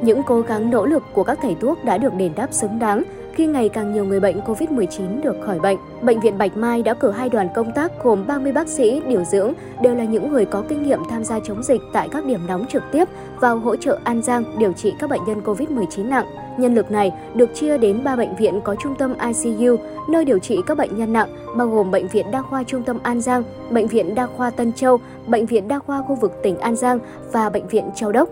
[0.02, 3.02] Những cố gắng nỗ lực của các thầy thuốc đã được đền đáp xứng đáng
[3.38, 5.78] khi ngày càng nhiều người bệnh COVID-19 được khỏi bệnh.
[6.02, 9.24] Bệnh viện Bạch Mai đã cử hai đoàn công tác gồm 30 bác sĩ, điều
[9.24, 12.40] dưỡng, đều là những người có kinh nghiệm tham gia chống dịch tại các điểm
[12.46, 13.04] nóng trực tiếp
[13.40, 16.26] vào hỗ trợ An Giang điều trị các bệnh nhân COVID-19 nặng.
[16.58, 19.14] Nhân lực này được chia đến 3 bệnh viện có trung tâm
[19.44, 19.76] ICU,
[20.08, 22.98] nơi điều trị các bệnh nhân nặng, bao gồm Bệnh viện Đa khoa Trung tâm
[23.02, 26.58] An Giang, Bệnh viện Đa khoa Tân Châu, Bệnh viện Đa khoa khu vực tỉnh
[26.58, 26.98] An Giang
[27.32, 28.28] và Bệnh viện Châu Đốc.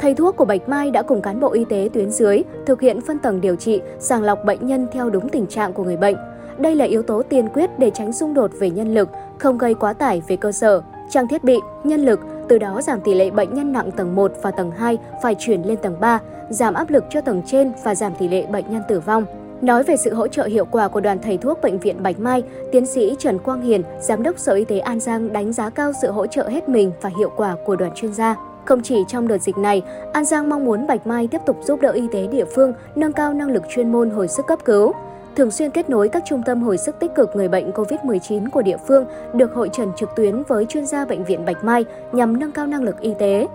[0.00, 3.00] Thầy thuốc của Bạch Mai đã cùng cán bộ y tế tuyến dưới thực hiện
[3.00, 6.16] phân tầng điều trị, sàng lọc bệnh nhân theo đúng tình trạng của người bệnh.
[6.58, 9.74] Đây là yếu tố tiên quyết để tránh xung đột về nhân lực, không gây
[9.74, 13.30] quá tải về cơ sở, trang thiết bị, nhân lực, từ đó giảm tỷ lệ
[13.30, 16.20] bệnh nhân nặng tầng 1 và tầng 2 phải chuyển lên tầng 3,
[16.50, 19.24] giảm áp lực cho tầng trên và giảm tỷ lệ bệnh nhân tử vong.
[19.62, 22.42] Nói về sự hỗ trợ hiệu quả của đoàn thầy thuốc Bệnh viện Bạch Mai,
[22.72, 25.92] tiến sĩ Trần Quang Hiền, Giám đốc Sở Y tế An Giang đánh giá cao
[26.02, 28.36] sự hỗ trợ hết mình và hiệu quả của đoàn chuyên gia.
[28.64, 31.80] Không chỉ trong đợt dịch này, An Giang mong muốn Bạch Mai tiếp tục giúp
[31.80, 34.92] đỡ y tế địa phương nâng cao năng lực chuyên môn hồi sức cấp cứu,
[35.36, 38.62] thường xuyên kết nối các trung tâm hồi sức tích cực người bệnh COVID-19 của
[38.62, 42.40] địa phương được hội trần trực tuyến với chuyên gia bệnh viện Bạch Mai nhằm
[42.40, 43.46] nâng cao năng lực y tế.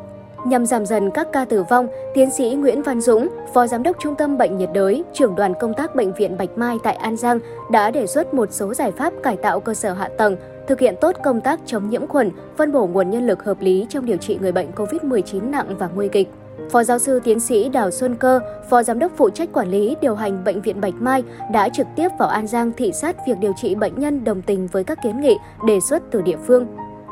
[0.45, 3.97] Nhằm giảm dần các ca tử vong, tiến sĩ Nguyễn Văn Dũng, Phó Giám đốc
[3.99, 7.17] Trung tâm Bệnh nhiệt đới, trưởng đoàn công tác Bệnh viện Bạch Mai tại An
[7.17, 7.39] Giang
[7.71, 10.35] đã đề xuất một số giải pháp cải tạo cơ sở hạ tầng,
[10.69, 13.85] thực hiện tốt công tác chống nhiễm khuẩn, phân bổ nguồn nhân lực hợp lý
[13.89, 16.29] trong điều trị người bệnh COVID-19 nặng và nguy kịch.
[16.69, 18.39] Phó giáo sư tiến sĩ Đào Xuân Cơ,
[18.69, 21.87] Phó Giám đốc phụ trách quản lý điều hành Bệnh viện Bạch Mai đã trực
[21.95, 24.99] tiếp vào An Giang thị sát việc điều trị bệnh nhân đồng tình với các
[25.03, 26.67] kiến nghị đề xuất từ địa phương.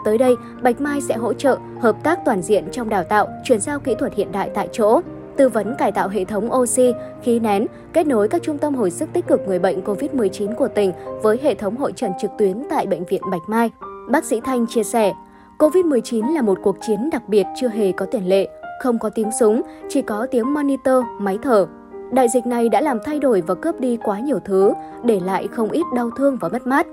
[0.05, 3.59] Tới đây, Bạch Mai sẽ hỗ trợ hợp tác toàn diện trong đào tạo, chuyển
[3.59, 5.01] giao kỹ thuật hiện đại tại chỗ,
[5.37, 8.91] tư vấn cải tạo hệ thống oxy, khí nén, kết nối các trung tâm hồi
[8.91, 10.91] sức tích cực người bệnh COVID-19 của tỉnh
[11.23, 13.71] với hệ thống hội trần trực tuyến tại Bệnh viện Bạch Mai.
[14.09, 15.13] Bác sĩ Thanh chia sẻ,
[15.59, 18.47] COVID-19 là một cuộc chiến đặc biệt chưa hề có tiền lệ,
[18.83, 21.67] không có tiếng súng, chỉ có tiếng monitor, máy thở.
[22.11, 24.73] Đại dịch này đã làm thay đổi và cướp đi quá nhiều thứ,
[25.03, 26.87] để lại không ít đau thương và mất mát.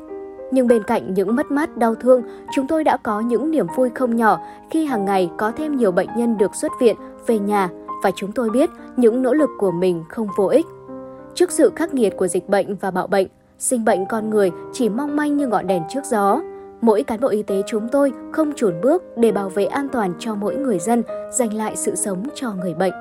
[0.53, 2.23] Nhưng bên cạnh những mất mát đau thương,
[2.55, 4.41] chúng tôi đã có những niềm vui không nhỏ
[4.71, 7.69] khi hàng ngày có thêm nhiều bệnh nhân được xuất viện, về nhà
[8.05, 10.67] và chúng tôi biết những nỗ lực của mình không vô ích.
[11.35, 13.29] Trước sự khắc nghiệt của dịch bệnh và bạo bệnh,
[13.59, 16.41] sinh bệnh con người chỉ mong manh như ngọn đèn trước gió.
[16.81, 20.15] Mỗi cán bộ y tế chúng tôi không chùn bước để bảo vệ an toàn
[20.19, 21.03] cho mỗi người dân,
[21.33, 22.93] giành lại sự sống cho người bệnh.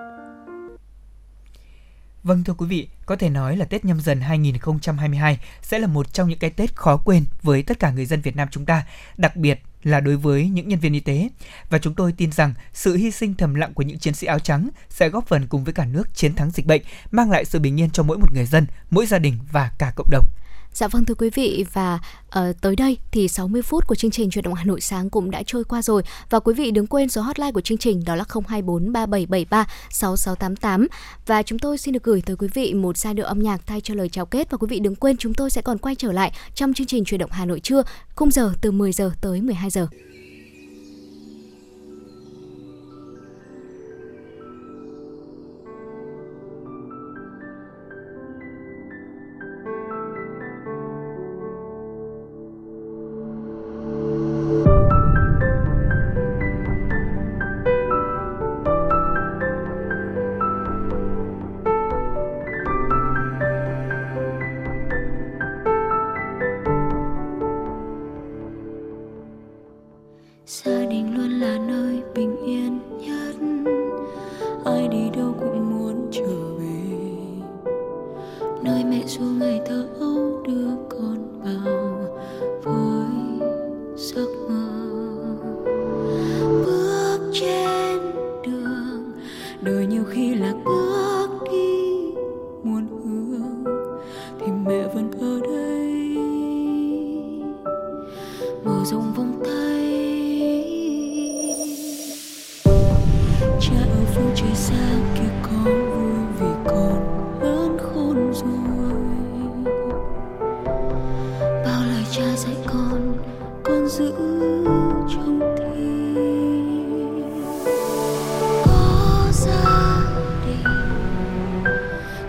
[2.24, 6.14] Vâng thưa quý vị, có thể nói là Tết nhâm dần 2022 sẽ là một
[6.14, 8.84] trong những cái Tết khó quên với tất cả người dân Việt Nam chúng ta,
[9.18, 11.30] đặc biệt là đối với những nhân viên y tế.
[11.70, 14.40] Và chúng tôi tin rằng sự hy sinh thầm lặng của những chiến sĩ áo
[14.40, 16.82] trắng sẽ góp phần cùng với cả nước chiến thắng dịch bệnh,
[17.12, 19.94] mang lại sự bình yên cho mỗi một người dân, mỗi gia đình và cả
[19.96, 20.26] cộng đồng.
[20.74, 22.00] Dạ vâng thưa quý vị và
[22.40, 25.32] uh, tới đây thì 60 phút của chương trình chuyển động Hà Nội sáng cũng
[25.32, 26.04] đã trôi qua rồi.
[26.30, 30.88] Và quý vị đừng quên số hotline của chương trình đó là 024 3773 6688
[31.26, 33.82] và chúng tôi xin được gửi tới quý vị một giai điệu âm nhạc thay
[33.82, 34.52] cho lời chào kết.
[34.52, 37.06] Và quý vị đừng quên chúng tôi sẽ còn quay trở lại trong chương trình
[37.06, 37.84] chuyển động Hà Nội trưa
[38.16, 39.88] khung giờ từ 10 giờ tới 12 giờ.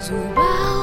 [0.04, 0.73] 走吧